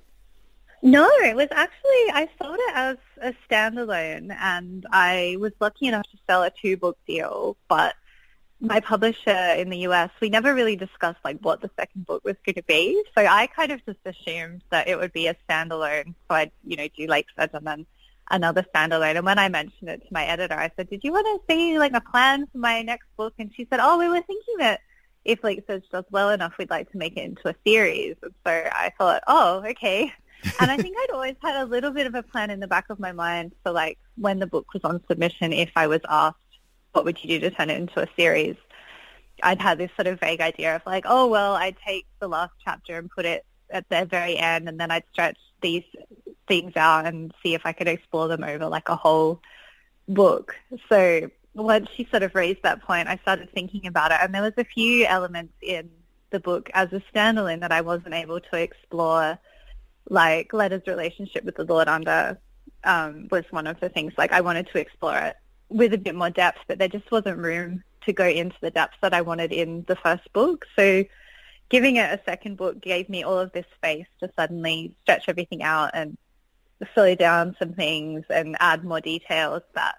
No, 0.82 1.10
it 1.24 1.36
was 1.36 1.48
actually 1.52 2.12
I 2.14 2.30
sold 2.42 2.58
it 2.60 2.76
as 2.76 2.98
a 3.22 3.34
standalone, 3.50 4.34
and 4.40 4.86
I 4.92 5.36
was 5.40 5.52
lucky 5.60 5.88
enough 5.88 6.06
to 6.12 6.18
sell 6.28 6.44
a 6.44 6.52
two 6.52 6.78
book 6.78 6.98
deal, 7.06 7.58
but 7.68 7.96
my 8.60 8.80
publisher 8.80 9.54
in 9.58 9.70
the 9.70 9.80
US, 9.80 10.10
we 10.22 10.30
never 10.30 10.54
really 10.54 10.76
discussed 10.76 11.20
like 11.24 11.40
what 11.40 11.62
the 11.62 11.70
second 11.78 12.06
book 12.06 12.24
was 12.24 12.36
going 12.46 12.56
to 12.56 12.64
be. 12.64 13.04
So 13.18 13.26
I 13.26 13.48
kind 13.48 13.72
of 13.72 13.86
just 13.86 14.00
assumed 14.06 14.64
that 14.70 14.88
it 14.88 14.98
would 14.98 15.14
be 15.14 15.28
a 15.28 15.36
standalone. 15.48 16.16
So 16.30 16.36
I'd, 16.36 16.52
you 16.66 16.78
know, 16.78 16.88
do 16.96 17.08
Lakesedge 17.08 17.54
and 17.54 17.68
then 17.68 17.86
another 18.32 18.66
standalone. 18.74 19.18
And 19.18 19.26
when 19.26 19.40
I 19.40 19.50
mentioned 19.50 19.90
it 19.90 20.02
to 20.08 20.14
my 20.14 20.26
editor, 20.26 20.56
I 20.56 20.72
said, 20.76 20.90
did 20.90 21.04
you 21.04 21.12
want 21.12 21.28
to 21.28 21.54
see 21.54 21.78
like 21.78 21.94
a 21.94 22.02
plan 22.02 22.48
for 22.52 22.58
my 22.58 22.82
next 22.82 23.08
book? 23.18 23.34
And 23.38 23.52
she 23.56 23.68
said, 23.70 23.80
oh, 23.82 23.98
we 23.98 24.08
were 24.08 24.22
thinking 24.22 24.58
that 24.60 24.82
if 25.26 25.42
Lakesedge 25.42 25.90
does 25.92 26.06
well 26.12 26.30
enough, 26.30 26.54
we'd 26.58 26.70
like 26.70 26.92
to 26.92 26.98
make 26.98 27.18
it 27.18 27.24
into 27.24 27.50
a 27.50 27.56
series. 27.66 28.16
And 28.22 28.34
so 28.46 28.52
I 28.52 28.92
thought, 28.98 29.24
oh, 29.28 29.64
okay. 29.68 30.14
and 30.60 30.72
I 30.72 30.78
think 30.78 30.96
I'd 30.98 31.12
always 31.14 31.36
had 31.42 31.62
a 31.62 31.66
little 31.66 31.92
bit 31.92 32.08
of 32.08 32.16
a 32.16 32.24
plan 32.24 32.52
in 32.52 32.60
the 32.60 32.68
back 32.68 32.86
of 32.90 33.00
my 33.00 33.12
mind 33.12 33.54
for 33.64 33.72
like 33.72 33.98
when 34.18 34.40
the 34.40 34.48
book 34.48 34.68
was 34.74 34.84
on 34.84 35.04
submission, 35.08 35.52
if 35.52 35.72
I 35.76 35.88
was 35.88 36.02
asked 36.08 36.38
what 36.96 37.04
would 37.04 37.22
you 37.22 37.28
do 37.28 37.40
to 37.42 37.52
turn 37.52 37.70
it 37.70 37.78
into 37.78 38.02
a 38.02 38.08
series? 38.16 38.56
I'd 39.44 39.62
had 39.62 39.78
this 39.78 39.92
sort 39.96 40.08
of 40.08 40.20
vague 40.22 40.40
idea 40.40 40.78
of 40.78 40.82
like, 40.86 41.04
oh, 41.06 41.28
well, 41.28 41.54
I'd 41.54 41.75
take 41.86 42.08
the 42.20 42.30
last 42.30 42.54
chapter 42.64 42.98
and 42.98 43.10
put 43.10 43.25
it 43.25 43.46
at 43.70 43.88
the 43.90 44.06
very 44.06 44.38
end 44.38 44.70
and 44.70 44.80
then 44.80 44.92
I'd 44.92 45.04
stretch 45.12 45.38
these 45.62 45.84
things 46.48 46.74
out 46.78 47.06
and 47.06 47.34
see 47.44 47.54
if 47.54 47.66
I 47.66 47.74
could 47.74 47.90
explore 47.90 48.30
them 48.30 48.44
over 48.44 48.68
like 48.68 48.88
a 48.88 48.96
whole 48.96 49.42
book. 50.08 50.56
So 50.88 51.30
once 51.54 51.90
she 51.96 52.08
sort 52.10 52.24
of 52.24 52.34
raised 52.34 52.64
that 52.64 52.82
point, 52.82 53.10
I 53.10 53.18
started 53.18 53.52
thinking 53.52 53.88
about 53.88 54.12
it 54.12 54.20
and 54.22 54.34
there 54.34 54.42
was 54.42 54.54
a 54.58 54.64
few 54.64 55.06
elements 55.06 55.54
in 55.62 55.90
the 56.30 56.40
book 56.40 56.70
as 56.74 56.94
a 56.94 57.02
standalone 57.14 57.60
that 57.60 57.74
I 57.74 57.82
wasn't 57.82 58.14
able 58.14 58.40
to 58.40 58.58
explore, 58.58 59.38
like 60.10 60.54
Leta's 60.54 60.88
relationship 60.88 61.44
with 61.44 61.56
the 61.56 61.66
Lord 61.66 61.90
Under 61.90 62.40
um, 62.86 63.27
was 63.31 63.44
one 63.50 63.68
of 63.68 63.81
the 63.81 63.90
things. 63.90 64.14
Like 64.18 64.31
I 64.31 64.40
wanted 64.40 64.70
to 64.72 64.79
explore 64.79 65.18
it 65.18 65.36
with 65.70 65.94
a 65.94 65.98
bit 65.98 66.16
more 66.16 66.30
depth, 66.30 66.60
but 66.68 66.78
there 66.78 66.88
just 66.88 67.10
wasn't 67.12 67.38
room 67.38 67.84
to 68.06 68.14
go 68.14 68.28
into 68.28 68.56
the 68.62 68.72
depths 68.72 68.98
that 69.01 69.14
I 69.14 69.22
wanted 69.22 69.51
in 69.51 69.84
the 69.88 69.96
first 69.96 70.32
book. 70.34 70.66
So 70.75 71.04
giving 71.70 71.96
it 71.96 72.12
a 72.12 72.22
second 72.25 72.58
book 72.58 72.80
gave 72.82 73.10
me 73.10 73.24
all 73.24 73.40
of 73.40 73.51
this 73.51 73.66
space 73.75 74.06
to 74.20 74.30
suddenly 74.36 74.96
stretch 75.01 75.28
everything 75.28 75.64
out 75.64 75.92
and 75.94 76.18
slow 76.94 77.16
down 77.16 77.56
some 77.58 77.74
things 77.74 78.25
and 78.30 78.56
add 78.60 78.84
more 78.84 79.01
details 79.01 79.64
that 79.74 79.96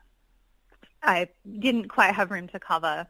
I 1.02 1.28
didn't 1.58 1.88
quite 1.88 2.14
have 2.14 2.30
room 2.30 2.48
to 2.48 2.60
cover 2.60 3.06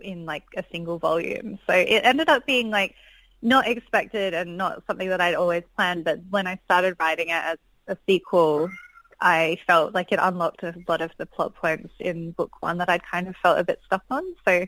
in 0.00 0.26
like 0.26 0.44
a 0.56 0.64
single 0.70 0.98
volume. 0.98 1.58
So 1.66 1.74
it 1.74 2.04
ended 2.04 2.28
up 2.28 2.46
being 2.46 2.70
like 2.70 2.94
not 3.42 3.66
expected 3.66 4.34
and 4.34 4.56
not 4.56 4.82
something 4.86 5.08
that 5.08 5.20
I'd 5.20 5.34
always 5.34 5.64
planned. 5.76 6.04
But 6.04 6.20
when 6.30 6.46
I 6.46 6.58
started 6.64 6.96
writing 6.98 7.28
it 7.28 7.32
as 7.44 7.58
a 7.86 7.96
sequel, 8.06 8.70
I 9.20 9.58
felt 9.66 9.94
like 9.94 10.12
it 10.12 10.18
unlocked 10.20 10.62
a 10.62 10.74
lot 10.86 11.00
of 11.00 11.10
the 11.18 11.26
plot 11.26 11.54
points 11.54 11.92
in 11.98 12.32
book 12.32 12.52
one 12.60 12.78
that 12.78 12.88
I'd 12.88 13.02
kind 13.02 13.28
of 13.28 13.36
felt 13.36 13.58
a 13.58 13.64
bit 13.64 13.80
stuck 13.84 14.04
on. 14.10 14.22
So 14.46 14.66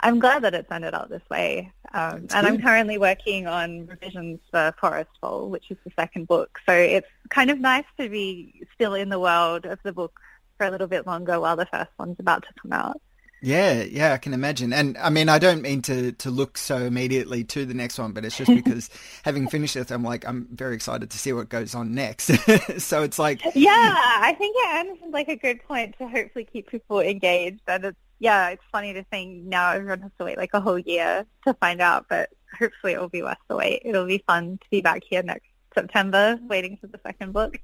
I'm 0.00 0.18
glad 0.18 0.42
that 0.42 0.54
it's 0.54 0.70
ended 0.70 0.94
up 0.94 1.08
this 1.08 1.22
way. 1.30 1.72
Um, 1.92 2.26
and 2.34 2.46
I'm 2.46 2.60
currently 2.60 2.98
working 2.98 3.46
on 3.46 3.86
revisions 3.86 4.40
for 4.50 4.74
Forest 4.80 5.10
Fall, 5.20 5.50
which 5.50 5.70
is 5.70 5.76
the 5.84 5.92
second 5.98 6.26
book. 6.26 6.58
So 6.66 6.72
it's 6.72 7.08
kind 7.28 7.50
of 7.50 7.58
nice 7.58 7.84
to 7.98 8.08
be 8.08 8.62
still 8.74 8.94
in 8.94 9.08
the 9.08 9.20
world 9.20 9.66
of 9.66 9.78
the 9.82 9.92
book 9.92 10.20
for 10.56 10.66
a 10.66 10.70
little 10.70 10.86
bit 10.86 11.06
longer 11.06 11.40
while 11.40 11.56
the 11.56 11.66
first 11.66 11.90
one's 11.98 12.16
about 12.18 12.42
to 12.42 12.48
come 12.60 12.72
out. 12.72 13.00
Yeah, 13.42 13.82
yeah, 13.82 14.12
I 14.12 14.18
can 14.18 14.34
imagine. 14.34 14.72
And 14.72 14.98
I 14.98 15.10
mean, 15.10 15.28
I 15.28 15.38
don't 15.38 15.62
mean 15.62 15.82
to, 15.82 16.12
to 16.12 16.30
look 16.30 16.58
so 16.58 16.76
immediately 16.76 17.44
to 17.44 17.64
the 17.64 17.74
next 17.74 17.98
one, 17.98 18.12
but 18.12 18.24
it's 18.24 18.36
just 18.36 18.50
because 18.54 18.90
having 19.22 19.48
finished 19.48 19.76
it, 19.76 19.90
I'm 19.90 20.02
like, 20.02 20.26
I'm 20.26 20.46
very 20.52 20.74
excited 20.74 21.10
to 21.10 21.18
see 21.18 21.32
what 21.32 21.48
goes 21.48 21.74
on 21.74 21.94
next. 21.94 22.26
so 22.78 23.02
it's 23.02 23.18
like. 23.18 23.40
Yeah, 23.54 23.94
I 23.96 24.34
think 24.36 24.56
it 24.58 24.74
ends 24.74 25.00
like 25.10 25.28
a 25.28 25.36
good 25.36 25.62
point 25.66 25.96
to 25.98 26.08
hopefully 26.08 26.46
keep 26.52 26.68
people 26.68 27.00
engaged. 27.00 27.62
And 27.66 27.86
it's, 27.86 27.98
yeah, 28.18 28.50
it's 28.50 28.64
funny 28.70 28.92
to 28.92 29.04
think 29.04 29.44
now 29.44 29.72
everyone 29.72 30.02
has 30.02 30.12
to 30.18 30.24
wait 30.24 30.36
like 30.36 30.50
a 30.52 30.60
whole 30.60 30.78
year 30.78 31.24
to 31.46 31.54
find 31.54 31.80
out, 31.80 32.06
but 32.08 32.30
hopefully 32.58 32.92
it 32.92 33.00
will 33.00 33.08
be 33.08 33.22
worth 33.22 33.38
the 33.48 33.56
wait. 33.56 33.82
It'll 33.84 34.06
be 34.06 34.22
fun 34.26 34.58
to 34.58 34.70
be 34.70 34.82
back 34.82 35.02
here 35.08 35.22
next 35.22 35.46
September 35.74 36.38
waiting 36.42 36.76
for 36.80 36.88
the 36.88 37.00
second 37.04 37.32
book. 37.32 37.58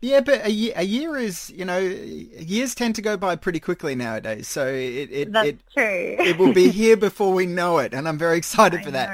Yeah, 0.00 0.20
but 0.20 0.46
a 0.46 0.50
year, 0.50 0.72
a 0.76 0.84
year 0.84 1.16
is, 1.16 1.50
you 1.50 1.64
know, 1.64 1.78
years 1.78 2.74
tend 2.74 2.94
to 2.96 3.02
go 3.02 3.16
by 3.16 3.34
pretty 3.34 3.58
quickly 3.58 3.96
nowadays. 3.96 4.46
So 4.46 4.66
it 4.68 5.10
it 5.10 5.32
That's 5.32 5.48
it, 5.48 5.58
true. 5.72 6.16
it 6.20 6.38
will 6.38 6.52
be 6.52 6.70
here 6.70 6.96
before 7.08 7.32
we 7.32 7.46
know 7.46 7.78
it, 7.78 7.92
and 7.92 8.06
I'm 8.06 8.18
very 8.18 8.38
excited 8.38 8.84
for 8.84 8.92
that. 8.92 9.10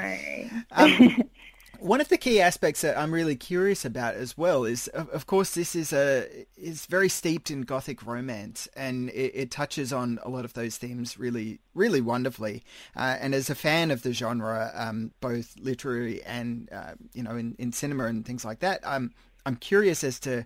Um, 0.71 1.23
one 1.79 2.01
of 2.01 2.09
the 2.09 2.17
key 2.17 2.39
aspects 2.39 2.81
that 2.81 2.97
I'm 2.97 3.11
really 3.11 3.35
curious 3.35 3.83
about 3.83 4.13
as 4.15 4.37
well 4.37 4.63
is, 4.63 4.87
of, 4.89 5.09
of 5.09 5.25
course, 5.25 5.55
this 5.55 5.75
is 5.75 5.91
a 5.91 6.27
is 6.55 6.85
very 6.85 7.09
steeped 7.09 7.49
in 7.49 7.63
gothic 7.63 8.05
romance, 8.05 8.67
and 8.75 9.09
it, 9.09 9.31
it 9.33 9.51
touches 9.51 9.91
on 9.91 10.19
a 10.21 10.29
lot 10.29 10.45
of 10.45 10.53
those 10.53 10.77
themes 10.77 11.17
really, 11.17 11.59
really 11.73 12.01
wonderfully. 12.01 12.63
Uh, 12.95 13.17
and 13.19 13.33
as 13.33 13.49
a 13.49 13.55
fan 13.55 13.89
of 13.89 14.03
the 14.03 14.13
genre, 14.13 14.71
um, 14.75 15.11
both 15.19 15.55
literary 15.59 16.23
and 16.23 16.69
uh, 16.71 16.93
you 17.13 17.23
know 17.23 17.35
in, 17.35 17.55
in 17.57 17.71
cinema 17.71 18.05
and 18.05 18.23
things 18.23 18.45
like 18.45 18.59
that, 18.59 18.81
I'm 18.85 19.13
I'm 19.45 19.55
curious 19.55 20.03
as 20.03 20.19
to 20.21 20.45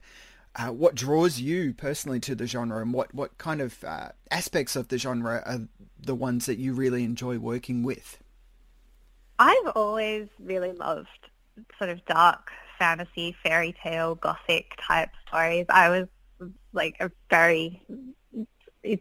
uh, 0.59 0.71
what 0.73 0.93
draws 0.93 1.39
you 1.39 1.73
personally 1.73 2.19
to 2.19 2.35
the 2.35 2.45
genre 2.45 2.81
and 2.81 2.93
what, 2.93 3.13
what 3.15 3.37
kind 3.37 3.61
of 3.61 3.81
uh, 3.85 4.09
aspects 4.29 4.75
of 4.75 4.89
the 4.89 4.97
genre 4.97 5.41
are 5.45 5.61
the 5.97 6.15
ones 6.15 6.47
that 6.47 6.57
you 6.57 6.73
really 6.73 7.03
enjoy 7.03 7.37
working 7.37 7.81
with? 7.81 8.17
I've 9.37 9.71
always 9.73 10.27
really 10.37 10.73
loved 10.73 11.07
sort 11.77 11.89
of 11.89 12.03
dark 12.05 12.51
fantasy, 12.77 13.35
fairy 13.41 13.73
tale, 13.81 14.15
gothic 14.15 14.73
type 14.85 15.11
stories. 15.27 15.65
I 15.69 15.89
was 15.89 16.07
like 16.73 16.97
a 16.99 17.09
very 17.29 17.81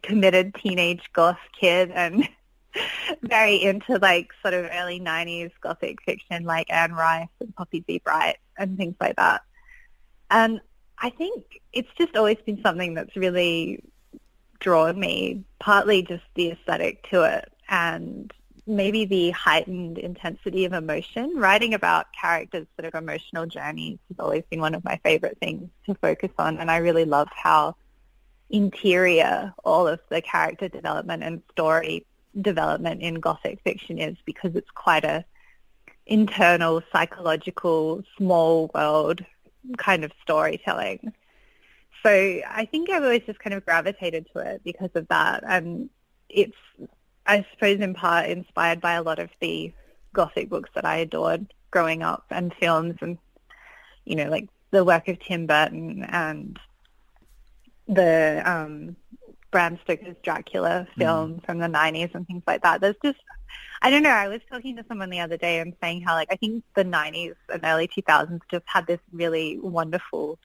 committed 0.03 0.55
teenage 0.55 1.03
goth 1.11 1.39
kid 1.59 1.91
and 1.91 2.27
very 3.21 3.61
into 3.61 3.97
like 3.97 4.29
sort 4.41 4.53
of 4.53 4.69
early 4.73 5.01
90s 5.01 5.51
gothic 5.59 6.01
fiction 6.03 6.45
like 6.45 6.67
Anne 6.71 6.93
Rice 6.93 7.27
and 7.41 7.53
Poppy 7.53 7.83
Z. 7.85 8.01
Brite 8.05 8.37
and 8.57 8.77
things 8.77 8.95
like 9.01 9.17
that. 9.17 9.41
And 10.31 10.61
I 11.01 11.09
think 11.09 11.61
it's 11.73 11.89
just 11.97 12.15
always 12.15 12.37
been 12.45 12.61
something 12.61 12.93
that's 12.93 13.15
really 13.15 13.83
drawn 14.59 14.99
me, 14.99 15.43
partly 15.59 16.01
just 16.03 16.23
the 16.35 16.51
aesthetic 16.51 17.09
to 17.09 17.23
it 17.23 17.51
and 17.69 18.31
maybe 18.67 19.05
the 19.05 19.31
heightened 19.31 19.97
intensity 19.97 20.65
of 20.65 20.73
emotion. 20.73 21.33
Writing 21.35 21.73
about 21.73 22.07
characters' 22.19 22.67
sort 22.77 22.93
of 22.93 23.01
emotional 23.01 23.45
journeys 23.45 23.97
has 24.09 24.19
always 24.19 24.43
been 24.49 24.59
one 24.59 24.75
of 24.75 24.83
my 24.83 24.99
favorite 25.03 25.37
things 25.39 25.69
to 25.85 25.95
focus 25.95 26.31
on 26.37 26.57
and 26.57 26.69
I 26.69 26.77
really 26.77 27.05
love 27.05 27.29
how 27.31 27.75
interior 28.49 29.53
all 29.63 29.87
of 29.87 29.99
the 30.09 30.21
character 30.21 30.67
development 30.67 31.23
and 31.23 31.41
story 31.51 32.05
development 32.41 33.01
in 33.01 33.15
gothic 33.15 33.59
fiction 33.63 33.99
is 33.99 34.17
because 34.25 34.55
it's 34.55 34.69
quite 34.71 35.03
a 35.03 35.23
internal 36.05 36.81
psychological 36.91 38.03
small 38.17 38.71
world 38.73 39.23
kind 39.77 40.03
of 40.03 40.11
storytelling. 40.21 41.13
So 42.03 42.09
I 42.09 42.67
think 42.71 42.89
I've 42.89 43.03
always 43.03 43.23
just 43.25 43.39
kind 43.39 43.53
of 43.53 43.65
gravitated 43.65 44.27
to 44.33 44.39
it 44.39 44.61
because 44.63 44.91
of 44.95 45.07
that. 45.09 45.43
And 45.45 45.89
it's, 46.29 46.55
I 47.25 47.45
suppose, 47.51 47.79
in 47.79 47.93
part 47.93 48.29
inspired 48.29 48.79
by 48.79 48.93
a 48.93 49.03
lot 49.03 49.19
of 49.19 49.29
the 49.41 49.73
Gothic 50.13 50.49
books 50.49 50.69
that 50.75 50.85
I 50.85 50.97
adored 50.97 51.53
growing 51.71 52.01
up 52.01 52.25
and 52.31 52.53
films 52.59 52.95
and 53.01 53.17
you 54.05 54.15
know 54.15 54.29
like 54.29 54.49
the 54.71 54.83
work 54.83 55.07
of 55.07 55.19
Tim 55.19 55.45
Burton 55.45 56.03
and 56.03 56.59
the 57.87 58.41
um, 58.45 58.95
Bram 59.51 59.79
Stoker's 59.83 60.15
Dracula 60.23 60.87
film 60.97 61.35
mm. 61.35 61.45
from 61.45 61.59
the 61.59 61.67
90s 61.67 62.13
and 62.13 62.27
things 62.27 62.43
like 62.45 62.61
that. 62.63 62.81
There's 62.81 62.95
just, 63.03 63.19
I 63.81 63.89
don't 63.89 64.03
know, 64.03 64.09
I 64.09 64.27
was 64.27 64.41
talking 64.49 64.75
to 64.77 64.85
someone 64.87 65.09
the 65.09 65.19
other 65.19 65.37
day 65.37 65.59
and 65.59 65.73
saying 65.81 66.01
how, 66.01 66.15
like, 66.15 66.29
I 66.31 66.35
think 66.35 66.63
the 66.75 66.85
90s 66.85 67.35
and 67.51 67.63
early 67.63 67.87
2000s 67.87 68.41
just 68.51 68.65
had 68.67 68.87
this 68.87 68.99
really 69.11 69.59
wonderful 69.59 70.37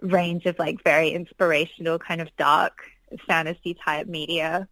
range 0.00 0.46
of, 0.46 0.58
like, 0.58 0.82
very 0.82 1.10
inspirational 1.10 1.98
kind 1.98 2.20
of 2.20 2.28
dark 2.36 2.78
fantasy 3.26 3.74
type 3.74 4.06
media. 4.06 4.68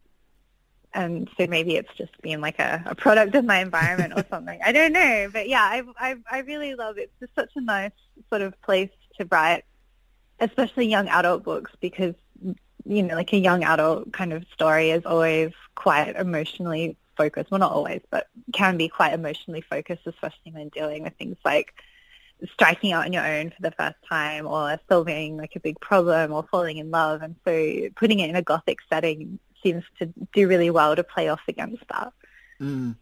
And 0.94 1.28
so 1.36 1.46
maybe 1.46 1.76
it's 1.76 1.92
just 1.98 2.12
being 2.22 2.40
like 2.40 2.58
a, 2.58 2.82
a 2.86 2.94
product 2.94 3.34
of 3.34 3.44
my 3.44 3.60
environment 3.60 4.14
or 4.16 4.24
something. 4.30 4.58
I 4.64 4.72
don't 4.72 4.92
know. 4.92 5.28
But 5.30 5.48
yeah, 5.48 5.62
I, 5.62 5.82
I, 5.98 6.14
I 6.30 6.38
really 6.40 6.74
love 6.74 6.96
it. 6.96 7.10
It's 7.20 7.20
just 7.20 7.34
such 7.34 7.50
a 7.56 7.60
nice 7.60 7.90
sort 8.30 8.40
of 8.40 8.58
place 8.62 8.88
to 9.18 9.26
write, 9.30 9.64
especially 10.40 10.86
young 10.86 11.08
adult 11.08 11.42
books 11.42 11.72
because 11.80 12.14
you 12.86 13.02
know, 13.02 13.14
like 13.14 13.32
a 13.32 13.38
young 13.38 13.64
adult 13.64 14.12
kind 14.12 14.32
of 14.32 14.44
story 14.52 14.90
is 14.90 15.04
always 15.04 15.52
quite 15.74 16.16
emotionally 16.16 16.96
focused. 17.16 17.50
Well, 17.50 17.60
not 17.60 17.72
always, 17.72 18.02
but 18.10 18.28
can 18.52 18.76
be 18.76 18.88
quite 18.88 19.12
emotionally 19.12 19.62
focused, 19.62 20.06
especially 20.06 20.52
when 20.52 20.68
dealing 20.68 21.02
with 21.02 21.14
things 21.14 21.36
like 21.44 21.74
striking 22.52 22.92
out 22.92 23.06
on 23.06 23.12
your 23.12 23.26
own 23.26 23.50
for 23.50 23.62
the 23.62 23.70
first 23.70 23.96
time 24.08 24.46
or 24.46 24.78
solving 24.88 25.36
like 25.36 25.56
a 25.56 25.60
big 25.60 25.80
problem 25.80 26.32
or 26.32 26.46
falling 26.50 26.78
in 26.78 26.90
love. 26.90 27.22
And 27.22 27.36
so 27.44 27.88
putting 27.96 28.20
it 28.20 28.30
in 28.30 28.36
a 28.36 28.42
gothic 28.42 28.78
setting 28.88 29.38
seems 29.62 29.84
to 29.98 30.12
do 30.32 30.48
really 30.48 30.70
well 30.70 30.94
to 30.94 31.02
play 31.02 31.28
off 31.28 31.40
against 31.48 31.82
that. 31.88 32.12
Mm. 32.60 32.96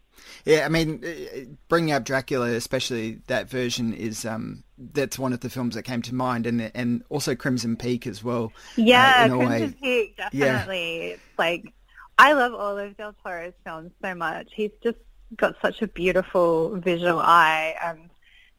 Yeah, 0.45 0.65
I 0.65 0.69
mean, 0.69 1.03
uh, 1.03 1.55
bringing 1.67 1.93
up 1.93 2.03
Dracula, 2.03 2.51
especially 2.51 3.19
that 3.27 3.49
version, 3.49 3.93
is 3.93 4.25
um, 4.25 4.63
that's 4.77 5.17
one 5.17 5.33
of 5.33 5.39
the 5.39 5.49
films 5.49 5.75
that 5.75 5.83
came 5.83 6.01
to 6.03 6.15
mind, 6.15 6.45
and 6.45 6.71
and 6.75 7.03
also 7.09 7.35
Crimson 7.35 7.75
Peak 7.75 8.07
as 8.07 8.23
well. 8.23 8.53
Yeah, 8.75 9.27
uh, 9.31 9.35
Crimson 9.35 9.73
Peak 9.73 10.17
definitely. 10.17 11.09
Yeah. 11.11 11.15
Like, 11.37 11.73
I 12.17 12.33
love 12.33 12.53
all 12.53 12.77
of 12.77 12.95
Del 12.97 13.15
Toro's 13.23 13.53
films 13.63 13.91
so 14.01 14.15
much. 14.15 14.49
He's 14.53 14.71
just 14.83 14.97
got 15.35 15.55
such 15.61 15.81
a 15.81 15.87
beautiful 15.87 16.77
visual 16.77 17.19
eye, 17.19 17.75
and 17.83 18.09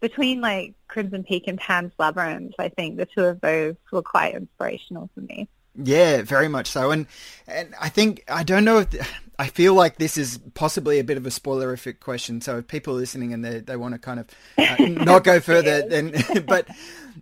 between 0.00 0.40
like 0.40 0.74
Crimson 0.88 1.24
Peak 1.24 1.44
and 1.46 1.58
Pan's 1.58 1.92
Labyrinth, 1.98 2.54
I 2.58 2.68
think 2.68 2.96
the 2.96 3.06
two 3.06 3.24
of 3.24 3.40
those 3.40 3.76
were 3.92 4.02
quite 4.02 4.34
inspirational 4.34 5.10
for 5.14 5.20
me. 5.20 5.48
Yeah, 5.82 6.22
very 6.22 6.48
much 6.48 6.68
so. 6.68 6.90
And 6.90 7.06
and 7.46 7.74
I 7.80 7.88
think 7.88 8.24
I 8.28 8.42
don't 8.42 8.64
know 8.64 8.78
if 8.78 9.20
I 9.38 9.48
feel 9.48 9.74
like 9.74 9.98
this 9.98 10.16
is 10.16 10.40
possibly 10.54 10.98
a 10.98 11.04
bit 11.04 11.18
of 11.18 11.26
a 11.26 11.30
spoilerific 11.30 12.00
question. 12.00 12.40
So 12.40 12.58
if 12.58 12.68
people 12.68 12.94
are 12.94 12.98
listening 12.98 13.34
and 13.34 13.44
they 13.44 13.60
they 13.60 13.76
want 13.76 13.94
to 13.94 13.98
kind 13.98 14.20
of 14.20 14.26
uh, 14.56 14.76
not 15.04 15.24
go 15.24 15.40
further, 15.40 15.86
then 15.86 16.14
but 16.46 16.68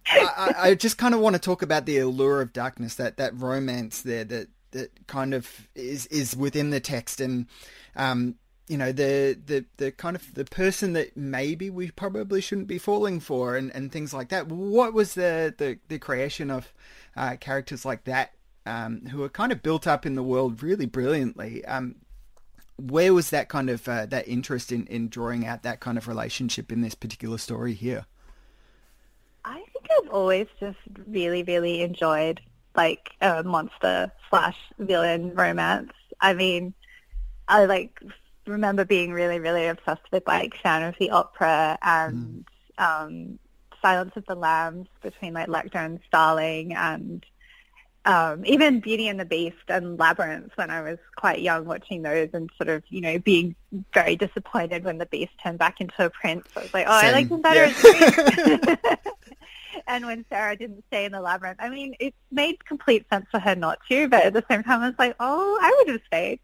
I, 0.07 0.55
I 0.59 0.75
just 0.75 0.99
kind 0.99 1.15
of 1.15 1.21
want 1.21 1.35
to 1.35 1.41
talk 1.41 1.63
about 1.63 1.87
the 1.87 1.99
allure 1.99 2.41
of 2.41 2.53
darkness, 2.53 2.95
that 2.97 3.17
that 3.17 3.37
romance 3.37 4.03
there 4.03 4.25
that 4.25 4.49
that 4.71 5.07
kind 5.07 5.35
of 5.35 5.69
is 5.75 6.07
is 6.07 6.37
within 6.37 6.71
the 6.71 6.81
text 6.81 7.21
and 7.21 7.47
um 7.95 8.35
you 8.67 8.77
know 8.77 8.93
the 8.93 9.39
the 9.47 9.65
the 9.77 9.93
kind 9.93 10.17
of 10.17 10.35
the 10.35 10.45
person 10.45 10.95
that 10.95 11.17
maybe 11.17 11.71
we 11.71 11.91
probably 11.93 12.41
shouldn't 12.41 12.67
be 12.67 12.79
falling 12.79 13.21
for 13.21 13.57
and 13.57 13.71
and 13.75 13.93
things 13.93 14.13
like 14.13 14.31
that 14.31 14.49
what 14.49 14.93
was 14.93 15.15
the 15.15 15.55
the, 15.59 15.79
the 15.89 15.99
creation 15.99 16.51
of 16.51 16.73
uh, 17.17 17.37
characters 17.37 17.85
like 17.85 18.05
that 18.05 18.33
um, 18.67 19.07
who 19.07 19.23
are 19.23 19.29
kind 19.29 19.53
of 19.53 19.63
built 19.63 19.87
up 19.87 20.07
in 20.07 20.15
the 20.15 20.23
world 20.23 20.63
really 20.63 20.87
brilliantly. 20.87 21.65
Um, 21.65 21.97
where 22.77 23.15
was 23.15 23.31
that 23.31 23.49
kind 23.49 23.71
of 23.71 23.89
uh, 23.89 24.07
that 24.07 24.27
interest 24.27 24.73
in, 24.73 24.87
in 24.87 25.09
drawing 25.09 25.47
out 25.47 25.63
that 25.63 25.81
kind 25.81 25.97
of 25.97 26.09
relationship 26.09 26.73
in 26.73 26.81
this 26.81 26.95
particular 26.95 27.39
story 27.39 27.75
here? 27.75 28.07
I 29.45 29.63
think 29.73 29.87
I've 30.03 30.11
always 30.11 30.47
just 30.59 30.79
really, 31.07 31.43
really 31.43 31.83
enjoyed 31.83 32.41
like 32.75 33.11
a 33.21 33.45
monster 33.45 34.11
slash 34.29 34.57
villain 34.79 35.35
romance. 35.35 35.93
I 36.21 36.35
mean, 36.35 36.75
I 37.47 37.67
like 37.67 38.01
remember 38.47 38.85
being 38.85 39.13
really, 39.13 39.39
really 39.39 39.67
obsessed 39.67 40.11
with 40.11 40.27
like 40.27 40.55
Phantom 40.63 40.89
of 40.89 40.97
the 40.99 41.11
Opera 41.11 41.79
and 41.83 42.45
mm. 42.79 42.83
um, 42.83 43.39
Silence 43.81 44.13
of 44.17 44.27
the 44.27 44.35
Lambs 44.35 44.89
between 45.03 45.35
like 45.35 45.49
Lecter 45.49 45.77
and 45.77 46.01
Starling 46.09 46.75
and 46.75 47.25
um, 48.05 48.45
even 48.45 48.81
Beauty 48.81 49.09
and 49.09 49.19
the 49.19 49.25
Beast 49.25 49.57
and 49.69 49.99
Labyrinth 49.99 50.53
when 50.57 50.71
I 50.71 50.83
was 50.83 50.99
quite 51.17 51.41
young 51.41 51.65
watching 51.65 52.03
those 52.03 52.29
and 52.35 52.51
sort 52.57 52.69
of, 52.69 52.83
you 52.89 53.01
know, 53.01 53.19
being 53.19 53.55
very 53.95 54.15
disappointed 54.15 54.85
when 54.85 54.99
the 54.99 55.07
Beast 55.07 55.33
turned 55.43 55.59
back 55.59 55.81
into 55.81 56.05
a 56.05 56.11
prince. 56.11 56.47
I 56.57 56.61
was 56.61 56.75
like, 56.75 56.87
oh, 56.89 57.01
Same. 57.01 57.09
I 57.09 57.13
like 57.13 57.29
him 57.29 57.41
better 57.41 57.67
yeah. 58.47 58.97
and 59.87 60.07
when 60.07 60.25
Sarah 60.29 60.57
didn't 60.57 60.85
stay 60.89 61.07
in 61.07 61.13
the 61.13 61.21
Labyrinth, 61.21 61.59
I 61.61 61.71
mean, 61.71 61.95
it 61.99 62.15
made 62.31 62.65
complete 62.67 63.07
sense 63.09 63.27
for 63.31 63.41
her 63.41 63.55
not 63.55 63.79
to, 63.89 64.09
but 64.09 64.27
at 64.27 64.33
the 64.35 64.45
same 64.51 64.63
time 64.63 64.83
I 64.83 64.89
was 64.89 64.99
like, 64.99 65.17
oh, 65.19 65.59
I 65.61 65.75
would 65.79 65.89
have 65.95 66.03
stayed. 66.07 66.41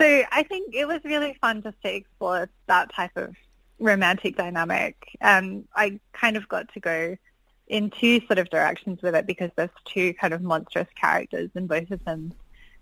So 0.00 0.24
I 0.32 0.42
think 0.42 0.74
it 0.74 0.88
was 0.88 1.00
really 1.04 1.36
fun 1.40 1.62
just 1.62 1.80
to 1.82 1.94
explore 1.94 2.48
that 2.66 2.92
type 2.94 3.16
of 3.16 3.36
romantic 3.78 4.36
dynamic. 4.36 4.96
And 5.20 5.68
I 5.76 6.00
kind 6.12 6.36
of 6.36 6.48
got 6.48 6.72
to 6.72 6.80
go 6.80 7.16
in 7.66 7.90
two 7.90 8.20
sort 8.26 8.38
of 8.38 8.50
directions 8.50 9.00
with 9.02 9.14
it 9.14 9.26
because 9.26 9.50
there's 9.56 9.70
two 9.84 10.14
kind 10.14 10.34
of 10.34 10.42
monstrous 10.42 10.88
characters 10.94 11.50
and 11.54 11.68
both 11.68 11.90
of 11.90 12.04
them 12.04 12.32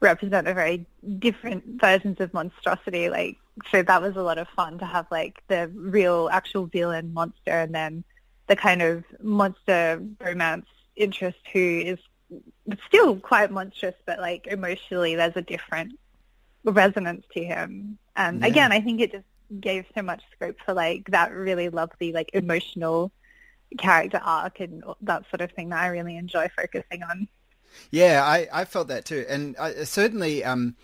represent 0.00 0.48
a 0.48 0.54
very 0.54 0.84
different 1.18 1.80
versions 1.80 2.20
of 2.20 2.34
monstrosity. 2.34 3.08
Like, 3.08 3.36
so 3.70 3.82
that 3.82 4.02
was 4.02 4.16
a 4.16 4.22
lot 4.22 4.38
of 4.38 4.48
fun 4.48 4.78
to 4.78 4.84
have 4.84 5.06
like 5.10 5.42
the 5.48 5.70
real 5.74 6.28
actual 6.32 6.66
villain 6.66 7.14
monster 7.14 7.52
and 7.52 7.74
then 7.74 8.04
the 8.48 8.56
kind 8.56 8.82
of 8.82 9.04
monster 9.22 10.02
romance 10.20 10.66
interest 10.96 11.38
who 11.52 11.82
is 11.84 11.98
still 12.86 13.16
quite 13.16 13.50
monstrous, 13.50 13.94
but 14.04 14.18
like 14.18 14.46
emotionally 14.46 15.14
there's 15.14 15.36
a 15.36 15.42
different 15.42 15.98
resonance 16.64 17.24
to 17.34 17.44
him. 17.44 17.98
And 18.16 18.40
yeah. 18.40 18.46
again, 18.46 18.72
I 18.72 18.80
think 18.80 19.00
it 19.00 19.12
just 19.12 19.24
gave 19.60 19.84
so 19.94 20.02
much 20.02 20.22
scope 20.34 20.56
for 20.64 20.74
like 20.74 21.06
that 21.10 21.32
really 21.32 21.68
lovely 21.68 22.12
like 22.12 22.30
emotional 22.32 23.12
character 23.78 24.20
arc 24.22 24.60
and 24.60 24.82
that 25.02 25.24
sort 25.30 25.40
of 25.40 25.50
thing 25.52 25.70
that 25.70 25.80
I 25.80 25.88
really 25.88 26.16
enjoy 26.16 26.48
focusing 26.56 27.02
on. 27.02 27.28
Yeah, 27.90 28.22
I, 28.24 28.48
I 28.52 28.64
felt 28.64 28.88
that 28.88 29.04
too, 29.04 29.24
and 29.28 29.56
I, 29.56 29.84
certainly, 29.84 30.44
um, 30.44 30.76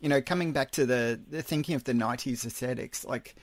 you 0.00 0.08
know, 0.08 0.20
coming 0.20 0.52
back 0.52 0.70
to 0.72 0.86
the, 0.86 1.20
the 1.28 1.42
thinking 1.42 1.74
of 1.74 1.84
the 1.84 1.92
'90s 1.92 2.46
aesthetics, 2.46 3.04
like 3.04 3.34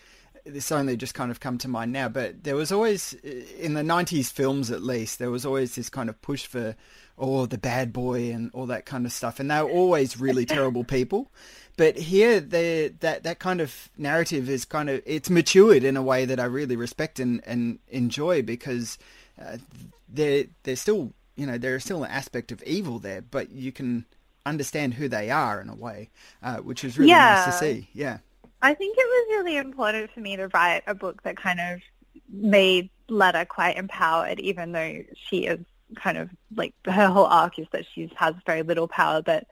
this 0.46 0.72
only 0.72 0.98
just 0.98 1.13
kind 1.13 1.32
of 1.32 1.39
come 1.39 1.58
to 1.60 1.68
mind 1.68 1.92
now, 1.92 2.10
but 2.10 2.44
there 2.44 2.56
was 2.56 2.72
always 2.72 3.13
in 3.13 3.74
the 3.74 3.82
'90s 3.82 4.32
films, 4.32 4.72
at 4.72 4.84
least, 4.84 5.20
there 5.20 5.32
was 5.32 5.46
always 5.46 5.76
this 5.76 5.89
kind 5.89 6.10
of 6.10 6.22
push 6.22 6.46
for, 6.46 6.76
oh, 7.18 7.46
the 7.46 7.58
bad 7.58 7.92
boy 7.92 8.32
and 8.32 8.52
all 8.54 8.68
that 8.68 8.86
kind 8.86 9.06
of 9.06 9.12
stuff, 9.12 9.39
and 9.39 9.52
they 9.52 9.62
were 9.62 9.70
always 9.70 10.20
really 10.20 10.46
terrible 10.48 10.84
people. 10.84 11.32
But 11.76 11.98
here, 11.98 12.40
that 12.40 13.24
that 13.24 13.40
kind 13.40 13.60
of 13.60 13.90
narrative 13.98 14.50
is 14.50 14.64
kind 14.66 14.90
of 14.90 15.02
it's 15.06 15.30
matured 15.30 15.84
in 15.84 15.98
a 15.98 16.04
way 16.04 16.26
that 16.26 16.40
I 16.40 16.46
really 16.46 16.76
respect 16.76 17.20
and, 17.20 17.42
and 17.46 17.80
enjoy 17.88 18.44
because 18.44 18.98
uh, 19.42 19.58
there 20.08 20.46
there's 20.64 20.82
still 20.82 21.14
you 21.36 21.48
know 21.48 21.58
there's 21.58 21.84
still 21.84 22.04
an 22.04 22.12
aspect 22.12 22.52
of 22.52 22.62
evil 22.64 23.00
there, 23.00 23.22
but 23.22 23.52
you 23.52 23.72
can 23.72 24.06
understand 24.46 24.94
who 24.94 25.08
they 25.08 25.32
are 25.32 25.62
in 25.62 25.70
a 25.70 25.76
way, 25.76 26.10
uh, 26.44 26.58
which 26.58 26.84
is 26.84 26.98
really 26.98 27.10
yeah. 27.10 27.36
nice 27.36 27.46
to 27.46 27.52
see. 27.66 27.90
Yeah, 27.94 28.20
I 28.62 28.76
think 28.76 28.96
it 28.98 29.06
was 29.06 29.38
really 29.44 29.58
important 29.58 30.12
for 30.12 30.20
me 30.20 30.36
to 30.36 30.50
write 30.50 30.84
a 30.86 30.94
book 30.94 31.24
that 31.24 31.38
kind 31.38 31.60
of 31.60 31.82
made 32.30 32.90
Leta 33.10 33.46
quite 33.46 33.78
empowered, 33.78 34.40
even 34.40 34.74
though 34.74 35.04
she 35.16 35.46
is 35.48 35.60
kind 35.96 36.18
of 36.18 36.30
like 36.56 36.74
her 36.86 37.08
whole 37.08 37.26
arc 37.26 37.60
is 37.60 37.68
that 37.72 37.86
she 37.94 38.12
has 38.16 38.36
very 38.46 38.62
little 38.62 38.88
power, 38.88 39.22
but 39.22 39.48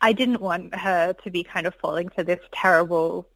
I 0.00 0.12
didn't 0.12 0.40
want 0.40 0.74
her 0.74 1.14
to 1.24 1.30
be 1.30 1.42
kind 1.42 1.66
of 1.66 1.74
falling 1.74 2.08
for 2.10 2.22
this 2.22 2.40
terrible, 2.52 3.26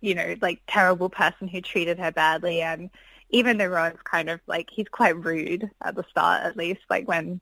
you 0.00 0.14
know, 0.14 0.34
like 0.40 0.60
terrible 0.66 1.08
person 1.08 1.48
who 1.48 1.60
treated 1.60 1.98
her 1.98 2.10
badly. 2.10 2.62
And 2.62 2.90
even 3.30 3.58
though 3.58 3.66
Rowan's 3.66 4.02
kind 4.04 4.28
of 4.28 4.40
like, 4.46 4.68
he's 4.70 4.88
quite 4.88 5.16
rude 5.24 5.70
at 5.82 5.94
the 5.94 6.04
start, 6.10 6.44
at 6.44 6.56
least, 6.56 6.80
like 6.90 7.06
when 7.06 7.40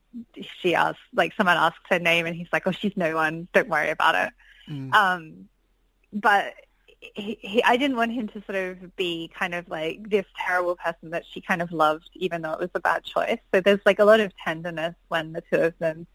she 0.59 0.75
asks, 0.75 0.99
like 1.13 1.33
someone 1.35 1.57
asks 1.57 1.83
her 1.89 1.99
name 1.99 2.25
and 2.25 2.35
he's 2.35 2.47
like, 2.53 2.67
oh, 2.67 2.71
she's 2.71 2.95
no 2.95 3.15
one, 3.15 3.47
don't 3.53 3.69
worry 3.69 3.89
about 3.89 4.15
it. 4.15 4.33
Mm. 4.71 4.93
Um, 4.93 5.49
but 6.11 6.53
he, 7.15 7.37
he, 7.41 7.63
I 7.63 7.75
didn't 7.75 7.97
want 7.97 8.13
him 8.13 8.27
to 8.29 8.43
sort 8.45 8.55
of 8.55 8.95
be 8.95 9.31
kind 9.37 9.53
of 9.53 9.67
like 9.67 10.09
this 10.09 10.25
terrible 10.45 10.75
person 10.75 11.09
that 11.09 11.23
she 11.31 11.41
kind 11.41 11.61
of 11.61 11.71
loved, 11.71 12.09
even 12.13 12.41
though 12.41 12.53
it 12.53 12.59
was 12.59 12.69
a 12.75 12.79
bad 12.79 13.03
choice. 13.03 13.39
So 13.53 13.61
there's 13.61 13.81
like 13.85 13.99
a 13.99 14.05
lot 14.05 14.19
of 14.19 14.31
tenderness 14.37 14.95
when 15.09 15.33
the 15.33 15.41
two 15.51 15.59
of 15.59 15.77
them 15.79 16.07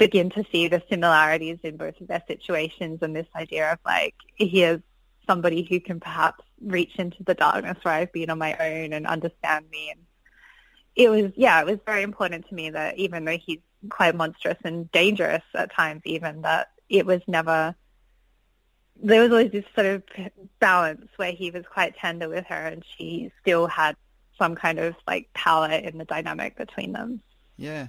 begin 0.00 0.30
to 0.30 0.44
see 0.50 0.66
the 0.66 0.82
similarities 0.88 1.58
in 1.62 1.76
both 1.76 2.00
of 2.00 2.08
their 2.08 2.22
situations 2.26 2.98
and 3.02 3.14
this 3.14 3.26
idea 3.36 3.72
of 3.72 3.78
like 3.84 4.14
here's 4.34 4.80
somebody 5.26 5.62
who 5.62 5.78
can 5.78 6.00
perhaps 6.00 6.42
reach 6.62 6.96
into 6.96 7.22
the 7.22 7.34
darkness 7.34 7.76
where 7.82 7.94
I've 7.94 8.12
been 8.12 8.30
on 8.30 8.38
my 8.38 8.56
own 8.56 8.94
and 8.94 9.06
understand 9.06 9.66
me 9.70 9.90
and 9.90 10.00
it 10.96 11.10
was 11.10 11.32
yeah 11.36 11.60
it 11.60 11.66
was 11.66 11.78
very 11.84 12.02
important 12.02 12.48
to 12.48 12.54
me 12.54 12.70
that 12.70 12.96
even 12.96 13.26
though 13.26 13.36
he's 13.36 13.60
quite 13.90 14.16
monstrous 14.16 14.56
and 14.64 14.90
dangerous 14.90 15.42
at 15.54 15.72
times 15.74 16.00
even 16.06 16.40
that 16.42 16.68
it 16.88 17.04
was 17.04 17.20
never 17.26 17.74
there 19.02 19.20
was 19.20 19.30
always 19.30 19.52
this 19.52 19.66
sort 19.74 19.86
of 19.86 20.02
balance 20.60 21.08
where 21.16 21.32
he 21.32 21.50
was 21.50 21.64
quite 21.70 21.94
tender 21.96 22.28
with 22.30 22.46
her 22.46 22.66
and 22.66 22.82
she 22.96 23.30
still 23.42 23.66
had 23.66 23.96
some 24.38 24.54
kind 24.54 24.78
of 24.78 24.94
like 25.06 25.30
power 25.34 25.70
in 25.70 25.98
the 25.98 26.04
dynamic 26.04 26.56
between 26.56 26.92
them. 26.92 27.20
Yeah. 27.60 27.88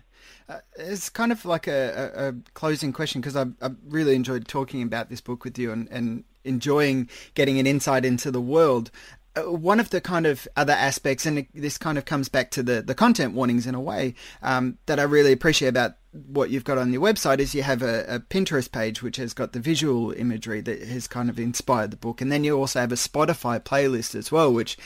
Uh, 0.50 0.60
it's 0.78 1.10
kind 1.10 1.32
of 1.32 1.46
like 1.46 1.66
a, 1.66 2.12
a, 2.14 2.28
a 2.30 2.34
closing 2.54 2.92
question 2.92 3.22
because 3.22 3.38
I, 3.38 3.46
I, 3.66 3.72
really 3.88 4.16
enjoyed 4.16 4.46
talking 4.46 4.84
about 4.84 5.10
this 5.10 5.22
book 5.22 5.46
with 5.46 5.58
you 5.58 5.72
and, 5.72 5.88
and 5.90 6.26
enjoying 6.44 7.10
getting 7.36 7.58
an 7.58 7.66
insight 7.66 8.04
into 8.04 8.32
the 8.32 8.42
world. 8.42 8.92
Uh, 9.34 9.44
one 9.44 9.80
of 9.80 9.90
the 9.90 10.02
kind 10.02 10.26
of 10.26 10.46
other 10.58 10.74
aspects, 10.74 11.26
and 11.26 11.48
this 11.54 11.78
kind 11.78 11.98
of 11.98 12.04
comes 12.04 12.28
back 12.28 12.52
to 12.52 12.62
the, 12.62 12.82
the 12.82 12.94
content 12.94 13.34
warnings 13.34 13.66
in 13.66 13.74
a 13.74 13.80
way, 13.80 14.14
um, 14.44 14.78
that 14.88 15.00
I 15.00 15.04
really 15.04 15.32
appreciate 15.32 15.70
about 15.70 15.94
what 16.12 16.50
you've 16.50 16.66
got 16.66 16.78
on 16.78 16.92
your 16.92 17.02
website 17.02 17.40
is 17.40 17.56
you 17.56 17.64
have 17.64 17.82
a, 17.82 18.04
a, 18.16 18.20
Pinterest 18.20 18.70
page 18.70 19.02
which 19.02 19.16
has 19.16 19.34
got 19.34 19.54
the 19.54 19.62
visual 19.62 20.12
imagery 20.12 20.60
that 20.60 20.82
has 20.82 21.08
kind 21.08 21.30
of 21.30 21.40
inspired 21.40 21.92
the 21.92 21.98
book, 21.98 22.20
and 22.20 22.30
then 22.30 22.44
you 22.44 22.60
also 22.60 22.82
have 22.82 22.92
a 22.92 22.96
Spotify 22.96 23.58
playlist 23.58 24.16
as 24.16 24.34
well, 24.34 24.52
which 24.52 24.78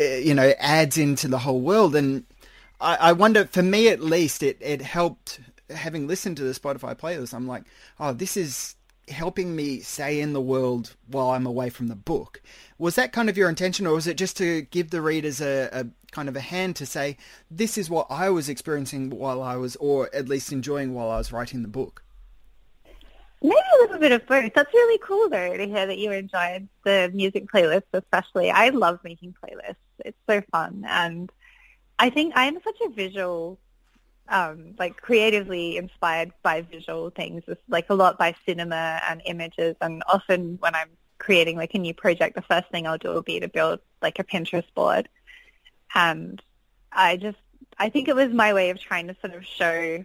uh, 0.00 0.04
you 0.04 0.32
know 0.32 0.54
adds 0.58 0.96
into 0.96 1.28
the 1.28 1.40
whole 1.40 1.60
world. 1.60 1.94
And 1.94 2.24
I, 2.80 2.96
I 2.96 3.12
wonder, 3.12 3.46
for 3.46 3.62
me 3.62 3.88
at 3.88 4.00
least, 4.00 4.42
it 4.42 4.58
it 4.60 4.82
helped 4.82 5.40
having 5.70 6.06
listened 6.06 6.36
to 6.36 6.44
the 6.44 6.52
Spotify 6.52 6.96
playlist. 6.96 7.34
I'm 7.34 7.46
like, 7.46 7.64
oh, 7.98 8.12
this 8.12 8.36
is 8.36 8.76
helping 9.08 9.54
me 9.54 9.80
stay 9.80 10.20
in 10.20 10.32
the 10.32 10.40
world 10.40 10.96
while 11.06 11.30
I'm 11.30 11.46
away 11.46 11.70
from 11.70 11.88
the 11.88 11.94
book. 11.94 12.42
Was 12.78 12.96
that 12.96 13.12
kind 13.12 13.28
of 13.28 13.36
your 13.36 13.48
intention, 13.48 13.86
or 13.86 13.94
was 13.94 14.06
it 14.06 14.16
just 14.16 14.36
to 14.38 14.62
give 14.62 14.90
the 14.90 15.00
readers 15.00 15.40
a, 15.40 15.68
a, 15.72 15.86
kind 16.10 16.28
of 16.28 16.36
a 16.36 16.40
hand 16.40 16.76
to 16.76 16.86
say, 16.86 17.16
this 17.50 17.78
is 17.78 17.88
what 17.88 18.08
I 18.10 18.30
was 18.30 18.48
experiencing 18.48 19.10
while 19.10 19.42
I 19.42 19.56
was, 19.56 19.76
or 19.76 20.10
at 20.14 20.28
least 20.28 20.52
enjoying 20.52 20.92
while 20.92 21.10
I 21.10 21.18
was 21.18 21.32
writing 21.32 21.62
the 21.62 21.68
book? 21.68 22.02
Maybe 23.42 23.54
a 23.54 23.82
little 23.82 23.98
bit 23.98 24.12
of 24.12 24.26
both. 24.26 24.52
That's 24.54 24.74
really 24.74 24.98
cool, 24.98 25.28
though, 25.28 25.56
to 25.56 25.66
hear 25.66 25.86
that 25.86 25.98
you 25.98 26.10
enjoyed 26.10 26.68
the 26.84 27.10
music 27.14 27.46
playlist, 27.52 27.84
especially. 27.92 28.50
I 28.50 28.70
love 28.70 28.98
making 29.04 29.34
playlists. 29.42 29.76
It's 30.04 30.18
so 30.28 30.42
fun. 30.50 30.84
And 30.88 31.30
I 31.98 32.10
think 32.10 32.34
I'm 32.36 32.60
such 32.62 32.80
a 32.84 32.90
visual 32.90 33.58
um, 34.28 34.74
like 34.78 35.00
creatively 35.00 35.76
inspired 35.76 36.32
by 36.42 36.62
visual 36.62 37.10
things, 37.10 37.42
it's 37.46 37.60
like 37.68 37.90
a 37.90 37.94
lot 37.94 38.18
by 38.18 38.34
cinema 38.44 39.00
and 39.08 39.22
images. 39.24 39.76
And 39.80 40.02
often 40.08 40.56
when 40.60 40.74
I'm 40.74 40.90
creating 41.18 41.56
like 41.56 41.74
a 41.74 41.78
new 41.78 41.94
project, 41.94 42.34
the 42.34 42.42
first 42.42 42.68
thing 42.70 42.86
I'll 42.86 42.98
do 42.98 43.10
will 43.10 43.22
be 43.22 43.40
to 43.40 43.48
build 43.48 43.80
like 44.02 44.18
a 44.18 44.24
Pinterest 44.24 44.72
board. 44.74 45.08
And 45.94 46.42
I 46.92 47.16
just, 47.16 47.38
I 47.78 47.88
think 47.88 48.08
it 48.08 48.16
was 48.16 48.32
my 48.32 48.52
way 48.52 48.70
of 48.70 48.80
trying 48.80 49.06
to 49.08 49.16
sort 49.20 49.34
of 49.34 49.44
show 49.44 50.04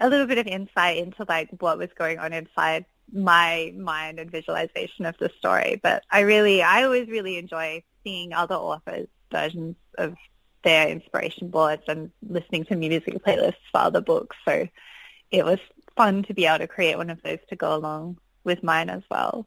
a 0.00 0.08
little 0.08 0.26
bit 0.26 0.38
of 0.38 0.46
insight 0.46 0.98
into 0.98 1.24
like 1.28 1.48
what 1.58 1.78
was 1.78 1.90
going 1.96 2.18
on 2.18 2.32
inside 2.32 2.84
my 3.12 3.72
mind 3.76 4.20
and 4.20 4.30
visualization 4.30 5.04
of 5.04 5.16
the 5.18 5.30
story. 5.38 5.80
But 5.82 6.04
I 6.10 6.20
really, 6.20 6.62
I 6.62 6.84
always 6.84 7.08
really 7.08 7.36
enjoy 7.36 7.82
seeing 8.04 8.32
other 8.32 8.54
authors' 8.54 9.08
versions 9.30 9.76
of 9.98 10.14
their 10.68 10.88
inspiration 10.88 11.48
boards 11.48 11.82
and 11.88 12.10
listening 12.28 12.66
to 12.66 12.76
music 12.76 13.24
playlists 13.24 13.54
for 13.72 13.80
other 13.80 14.02
books. 14.02 14.36
So 14.46 14.68
it 15.30 15.44
was 15.44 15.58
fun 15.96 16.22
to 16.24 16.34
be 16.34 16.44
able 16.44 16.58
to 16.58 16.68
create 16.68 16.98
one 16.98 17.08
of 17.08 17.22
those 17.22 17.38
to 17.48 17.56
go 17.56 17.74
along 17.74 18.18
with 18.44 18.62
mine 18.62 18.90
as 18.90 19.02
well. 19.10 19.46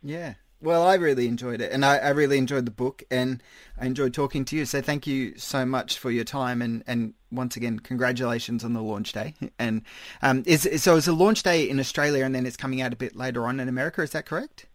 Yeah. 0.00 0.34
Well, 0.62 0.86
I 0.86 0.94
really 0.94 1.26
enjoyed 1.26 1.60
it, 1.62 1.72
and 1.72 1.86
I, 1.86 1.96
I 1.96 2.10
really 2.10 2.36
enjoyed 2.36 2.66
the 2.66 2.70
book, 2.70 3.02
and 3.10 3.42
I 3.80 3.86
enjoyed 3.86 4.12
talking 4.12 4.44
to 4.44 4.56
you. 4.56 4.66
So, 4.66 4.82
thank 4.82 5.06
you 5.06 5.38
so 5.38 5.64
much 5.64 5.98
for 5.98 6.10
your 6.10 6.24
time, 6.24 6.60
and, 6.60 6.84
and 6.86 7.14
once 7.32 7.56
again, 7.56 7.78
congratulations 7.78 8.62
on 8.62 8.74
the 8.74 8.82
launch 8.82 9.12
day. 9.12 9.34
And 9.58 9.82
um, 10.20 10.42
is 10.44 10.68
so 10.82 10.96
it's 10.96 11.08
a 11.08 11.14
launch 11.14 11.42
day 11.42 11.66
in 11.68 11.80
Australia, 11.80 12.26
and 12.26 12.34
then 12.34 12.44
it's 12.44 12.58
coming 12.58 12.82
out 12.82 12.92
a 12.92 12.96
bit 12.96 13.16
later 13.16 13.46
on 13.46 13.58
in 13.58 13.70
America. 13.70 14.02
Is 14.02 14.10
that 14.10 14.26
correct? 14.26 14.66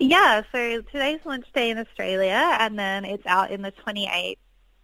Yeah. 0.00 0.42
So 0.50 0.82
today's 0.82 1.20
launch 1.24 1.46
day 1.54 1.70
in 1.70 1.78
Australia, 1.78 2.56
and 2.58 2.76
then 2.76 3.04
it's 3.04 3.26
out 3.26 3.52
in 3.52 3.62
the 3.62 3.72
28th 3.86 4.36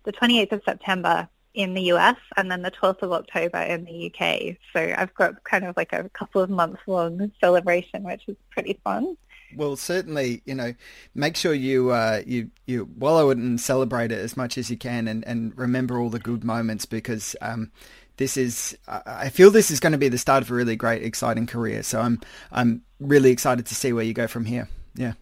the 0.06 0.12
28th 0.12 0.52
of 0.52 0.62
September 0.64 1.28
in 1.52 1.74
the 1.74 1.82
US 1.92 2.16
and 2.36 2.50
then 2.50 2.62
the 2.62 2.70
12th 2.70 3.02
of 3.02 3.12
October 3.12 3.58
in 3.58 3.84
the 3.84 4.12
UK. 4.12 4.56
So 4.72 4.94
I've 4.96 5.14
got 5.14 5.42
kind 5.44 5.64
of 5.64 5.76
like 5.76 5.92
a 5.92 6.08
couple 6.10 6.40
of 6.40 6.48
months 6.48 6.80
long 6.86 7.32
celebration, 7.40 8.04
which 8.04 8.22
is 8.28 8.36
pretty 8.50 8.78
fun. 8.84 9.16
Well, 9.54 9.76
certainly, 9.76 10.42
you 10.44 10.54
know, 10.54 10.74
make 11.14 11.36
sure 11.36 11.54
you 11.54 11.90
uh, 11.90 12.22
you 12.26 12.50
you 12.66 12.88
wallow 12.98 13.30
it 13.30 13.38
and 13.38 13.60
celebrate 13.60 14.12
it 14.12 14.18
as 14.18 14.36
much 14.36 14.58
as 14.58 14.70
you 14.70 14.76
can, 14.76 15.06
and, 15.06 15.24
and 15.24 15.56
remember 15.56 15.98
all 15.98 16.10
the 16.10 16.18
good 16.18 16.42
moments 16.42 16.84
because 16.84 17.36
um, 17.40 17.70
this 18.16 18.36
is 18.36 18.76
I 18.88 19.28
feel 19.28 19.52
this 19.52 19.70
is 19.70 19.78
going 19.78 19.92
to 19.92 19.98
be 19.98 20.08
the 20.08 20.18
start 20.18 20.42
of 20.42 20.50
a 20.50 20.54
really 20.54 20.74
great, 20.74 21.04
exciting 21.04 21.46
career. 21.46 21.84
So 21.84 22.00
I'm 22.00 22.20
I'm 22.50 22.82
really 22.98 23.30
excited 23.30 23.66
to 23.66 23.74
see 23.74 23.92
where 23.92 24.04
you 24.04 24.14
go 24.14 24.26
from 24.26 24.46
here. 24.46 24.68
Yeah 24.96 25.12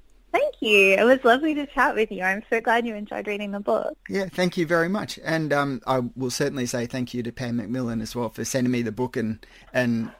you. 0.60 0.94
It 0.94 1.04
was 1.04 1.18
lovely 1.24 1.54
to 1.54 1.66
chat 1.66 1.94
with 1.94 2.10
you. 2.10 2.22
I'm 2.22 2.42
so 2.50 2.60
glad 2.60 2.86
you 2.86 2.94
enjoyed 2.94 3.26
reading 3.26 3.52
the 3.52 3.60
book. 3.60 3.96
Yeah, 4.08 4.26
thank 4.26 4.56
you 4.56 4.66
very 4.66 4.88
much. 4.88 5.18
And 5.24 5.52
um, 5.52 5.80
I 5.86 6.00
will 6.16 6.30
certainly 6.30 6.66
say 6.66 6.86
thank 6.86 7.14
you 7.14 7.22
to 7.22 7.32
Pan 7.32 7.56
Macmillan 7.56 8.00
as 8.00 8.14
well 8.14 8.30
for 8.30 8.44
sending 8.44 8.70
me 8.70 8.82
the 8.82 8.92
book 8.92 9.16
and 9.16 9.44
and 9.72 10.10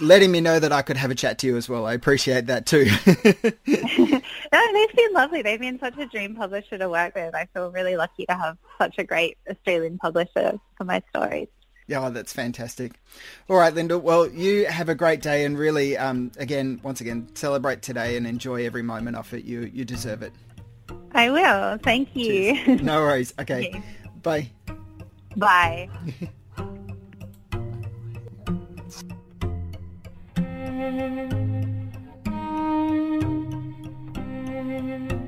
letting 0.00 0.30
me 0.30 0.40
know 0.40 0.60
that 0.60 0.72
I 0.72 0.82
could 0.82 0.96
have 0.96 1.10
a 1.10 1.14
chat 1.14 1.38
to 1.38 1.46
you 1.46 1.56
as 1.56 1.68
well. 1.68 1.86
I 1.86 1.92
appreciate 1.92 2.46
that 2.46 2.66
too. 2.66 2.84
no, 4.52 4.72
they've 4.72 4.96
been 4.96 5.12
lovely. 5.12 5.42
They've 5.42 5.60
been 5.60 5.78
such 5.80 5.98
a 5.98 6.06
dream 6.06 6.36
publisher 6.36 6.78
to 6.78 6.88
work 6.88 7.14
with. 7.14 7.34
I 7.34 7.48
feel 7.52 7.70
really 7.70 7.96
lucky 7.96 8.26
to 8.26 8.34
have 8.34 8.56
such 8.78 8.94
a 8.98 9.04
great 9.04 9.36
Australian 9.50 9.98
publisher 9.98 10.58
for 10.76 10.84
my 10.84 11.02
stories. 11.10 11.48
Yeah, 11.88 12.10
that's 12.10 12.34
fantastic. 12.34 13.00
All 13.48 13.56
right, 13.56 13.72
Linda. 13.74 13.98
Well, 13.98 14.28
you 14.30 14.66
have 14.66 14.90
a 14.90 14.94
great 14.94 15.22
day 15.22 15.46
and 15.46 15.58
really, 15.58 15.96
um, 15.96 16.30
again, 16.36 16.80
once 16.82 17.00
again, 17.00 17.28
celebrate 17.34 17.80
today 17.80 18.18
and 18.18 18.26
enjoy 18.26 18.66
every 18.66 18.82
moment 18.82 19.16
of 19.16 19.32
it. 19.32 19.44
You 19.44 19.70
you 19.72 19.86
deserve 19.86 20.22
it. 20.22 20.32
I 21.12 21.30
will. 21.30 21.78
Thank 21.78 22.14
you. 22.14 22.54
Cheers. 22.54 22.82
No 22.82 23.00
worries. 23.00 23.32
Okay. 23.40 23.68
okay. 23.68 23.82
Bye. 24.22 24.50
Bye. 25.36 25.88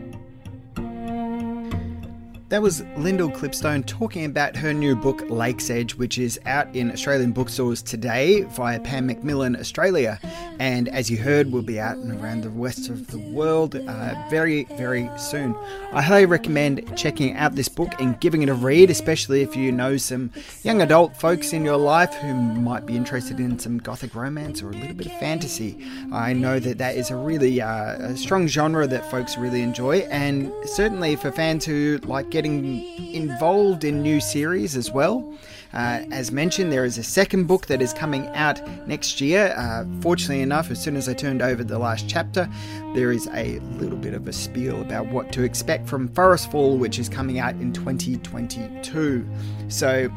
That 2.51 2.63
was 2.63 2.83
Lyndall 2.97 3.31
Clipstone 3.31 3.87
talking 3.87 4.25
about 4.25 4.57
her 4.57 4.75
new 4.75 4.97
book, 4.97 5.21
Lakesedge, 5.29 5.93
which 5.93 6.19
is 6.19 6.37
out 6.47 6.75
in 6.75 6.91
Australian 6.91 7.31
bookstores 7.31 7.81
today 7.81 8.43
via 8.43 8.81
Pan 8.81 9.07
Macmillan 9.07 9.55
Australia. 9.55 10.19
And 10.59 10.89
as 10.89 11.09
you 11.09 11.17
heard, 11.17 11.53
will 11.53 11.63
be 11.63 11.79
out 11.79 11.99
and 11.99 12.21
around 12.21 12.41
the 12.41 12.51
rest 12.51 12.89
of 12.89 13.07
the 13.07 13.21
world 13.21 13.77
uh, 13.77 14.15
very, 14.31 14.65
very 14.77 15.09
soon. 15.17 15.55
I 15.93 16.03
highly 16.03 16.27
recommend 16.27 16.99
checking 16.99 17.37
out 17.37 17.55
this 17.55 17.69
book 17.69 17.93
and 18.01 18.19
giving 18.19 18.43
it 18.43 18.49
a 18.49 18.55
read, 18.55 18.91
especially 18.91 19.43
if 19.43 19.55
you 19.55 19.71
know 19.71 19.97
some 19.97 20.33
young 20.65 20.83
adult 20.83 21.17
folks 21.17 21.53
in 21.53 21.65
your 21.65 21.77
life 21.77 22.13
who 22.15 22.35
might 22.35 22.85
be 22.85 22.97
interested 22.97 23.39
in 23.39 23.61
some 23.61 23.79
gothic 23.79 24.17
romance 24.17 24.61
or 24.61 24.71
a 24.71 24.75
little 24.75 24.97
bit 24.97 25.07
of 25.07 25.17
fantasy. 25.21 25.79
I 26.11 26.33
know 26.33 26.59
that 26.59 26.79
that 26.79 26.97
is 26.97 27.11
a 27.11 27.17
really 27.17 27.63
uh, 27.63 27.93
a 27.93 28.17
strong 28.17 28.49
genre 28.49 28.89
that 28.89 29.09
folks 29.09 29.39
really 29.39 29.63
enjoy, 29.63 29.99
and 30.11 30.53
certainly 30.65 31.15
for 31.15 31.31
fans 31.31 31.65
who 31.65 32.01
like 32.03 32.29
getting 32.41 33.15
involved 33.15 33.85
in 33.85 34.01
new 34.01 34.19
series 34.19 34.75
as 34.75 34.91
well. 34.91 35.35
Uh, 35.75 36.01
as 36.11 36.33
mentioned, 36.33 36.73
there 36.73 36.87
is 36.87 36.97
a 36.97 37.03
second 37.03 37.47
book 37.47 37.67
that 37.67 37.83
is 37.83 37.93
coming 37.93 38.27
out 38.29 38.67
next 38.89 39.21
year. 39.21 39.53
Uh, 39.59 39.85
fortunately 40.01 40.41
enough, 40.41 40.71
as 40.71 40.83
soon 40.83 40.97
as 40.97 41.07
I 41.07 41.13
turned 41.13 41.43
over 41.43 41.63
the 41.63 41.79
last 41.79 42.09
chapter, 42.09 42.49
there 42.95 43.13
is 43.13 43.29
a 43.35 43.59
little 43.79 43.99
bit 43.99 44.15
of 44.15 44.27
a 44.27 44.33
spiel 44.33 44.81
about 44.81 45.07
what 45.09 45.33
to 45.33 45.43
expect 45.43 45.87
from 45.87 46.09
Forestfall, 46.09 46.79
which 46.79 46.99
is 46.99 47.11
coming 47.11 47.39
out 47.39 47.57
in 47.57 47.75
2022. 47.75 49.29
So 49.69 50.09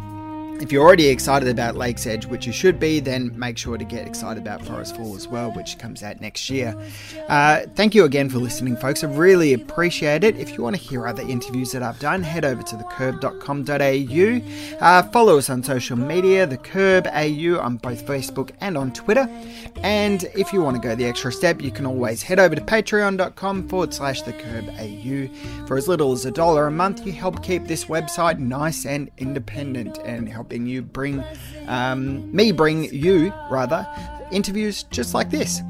if 0.62 0.72
you're 0.72 0.84
already 0.84 1.08
excited 1.08 1.50
about 1.50 1.76
Lakesedge, 1.76 2.26
which 2.26 2.48
you 2.48 2.54
should 2.54 2.80
be, 2.80 3.00
then 3.00 3.38
make 3.38 3.58
sure 3.58 3.78
to 3.78 3.84
get 3.84 4.08
excited 4.08 4.42
about 4.42 4.66
Forestfall 4.66 5.16
as 5.16 5.28
well, 5.28 5.52
which 5.52 5.78
comes 5.78 6.04
out 6.04 6.22
next 6.22 6.50
year. 6.50 6.76
Uh, 7.28 7.62
thank 7.76 7.96
you 7.96 8.06
again 8.06 8.30
for 8.30 8.38
listening, 8.38 8.78
folks. 8.78 9.04
I 9.04 9.08
really 9.08 9.54
appreciate 9.54 10.24
it. 10.24 10.38
If 10.38 10.56
you 10.56 10.64
want 10.64 10.76
to 10.76 10.82
hear 10.82 11.08
other 11.08 11.24
interviews 11.24 11.72
that 11.74 11.84
I've 11.84 12.00
done, 12.00 12.24
head 12.24 12.46
over 12.46 12.64
to 12.64 12.76
thecurb.com.au. 12.76 14.80
Uh, 14.80 15.04
follow 15.10 15.38
us 15.38 15.50
on 15.50 15.64
social 15.64 15.98
media, 15.98 16.46
The 16.46 16.58
Curb 16.58 17.08
AU, 17.08 17.60
on 17.60 17.78
both 17.78 18.06
Facebook 18.06 18.52
and 18.62 18.78
on 18.78 18.94
Twitter. 18.94 19.28
And 19.78 20.24
if 20.36 20.54
you 20.54 20.62
want 20.62 20.82
to 20.82 20.88
go 20.88 20.96
the 20.96 21.06
extra 21.06 21.32
step, 21.32 21.62
you 21.62 21.72
can 21.72 21.86
always 21.86 22.24
head 22.24 22.40
over 22.40 22.56
to 22.56 22.62
patreon.com 22.62 23.68
forward 23.68 23.94
slash 23.94 24.22
The 24.22 24.34
Curb 24.34 24.70
AU. 24.80 25.28
For 25.68 25.78
as 25.78 25.88
little 25.88 26.14
as 26.14 26.26
a 26.26 26.32
dollar 26.32 26.68
a 26.68 26.72
month, 26.72 27.06
you 27.06 27.12
help 27.12 27.44
keep 27.44 27.68
this 27.68 27.86
website 27.86 28.40
nice 28.40 28.86
and 28.86 29.10
independent 29.18 29.98
and 30.06 30.30
help 30.30 30.43
helping 30.44 30.68
you 30.68 30.82
bring 30.82 31.24
um, 31.68 32.30
me 32.36 32.52
bring 32.52 32.94
you 32.94 33.32
rather 33.50 33.88
interviews 34.30 34.84
just 34.84 35.14
like 35.14 35.30
this. 35.30 35.62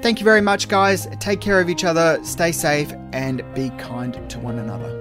Thank 0.00 0.20
you 0.20 0.24
very 0.24 0.40
much, 0.40 0.68
guys. 0.68 1.06
Take 1.18 1.42
care 1.42 1.60
of 1.60 1.68
each 1.68 1.84
other, 1.84 2.18
stay 2.24 2.50
safe, 2.50 2.90
and 3.12 3.42
be 3.54 3.68
kind 3.76 4.14
to 4.30 4.38
one 4.38 4.58
another. 4.58 4.96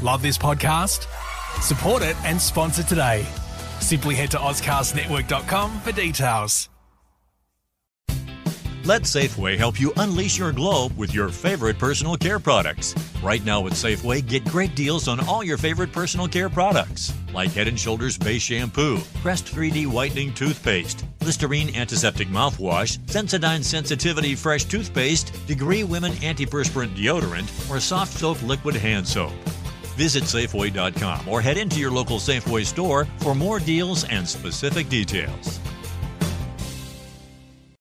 Love 0.00 0.22
this 0.22 0.38
podcast? 0.38 1.08
Support 1.60 2.04
it 2.04 2.16
and 2.24 2.40
sponsor 2.40 2.84
today. 2.84 3.26
Simply 3.80 4.14
head 4.14 4.30
to 4.30 4.36
AuscastNetwork.com 4.36 5.80
for 5.80 5.90
details. 5.90 6.68
Let 8.88 9.02
Safeway 9.02 9.58
help 9.58 9.78
you 9.78 9.92
unleash 9.98 10.38
your 10.38 10.50
glow 10.50 10.88
with 10.96 11.12
your 11.12 11.28
favorite 11.28 11.78
personal 11.78 12.16
care 12.16 12.38
products. 12.38 12.94
Right 13.22 13.44
now 13.44 13.66
at 13.66 13.74
Safeway, 13.74 14.26
get 14.26 14.46
great 14.46 14.74
deals 14.74 15.08
on 15.08 15.20
all 15.28 15.44
your 15.44 15.58
favorite 15.58 15.92
personal 15.92 16.26
care 16.26 16.48
products, 16.48 17.12
like 17.34 17.50
Head 17.50 17.78
& 17.78 17.78
Shoulders 17.78 18.16
Base 18.16 18.40
Shampoo, 18.40 18.98
Crest 19.20 19.44
3D 19.44 19.86
Whitening 19.86 20.32
Toothpaste, 20.32 21.04
Listerine 21.20 21.76
Antiseptic 21.76 22.28
Mouthwash, 22.28 22.96
Sensodyne 23.00 23.62
Sensitivity 23.62 24.34
Fresh 24.34 24.64
Toothpaste, 24.64 25.46
Degree 25.46 25.84
Women 25.84 26.12
Antiperspirant 26.12 26.96
Deodorant, 26.96 27.70
or 27.70 27.80
Soft 27.80 28.18
Soap 28.18 28.42
Liquid 28.42 28.74
Hand 28.74 29.06
Soap. 29.06 29.34
Visit 29.98 30.22
Safeway.com 30.22 31.28
or 31.28 31.42
head 31.42 31.58
into 31.58 31.78
your 31.78 31.90
local 31.90 32.16
Safeway 32.16 32.64
store 32.64 33.04
for 33.18 33.34
more 33.34 33.60
deals 33.60 34.04
and 34.04 34.26
specific 34.26 34.88
details. 34.88 35.60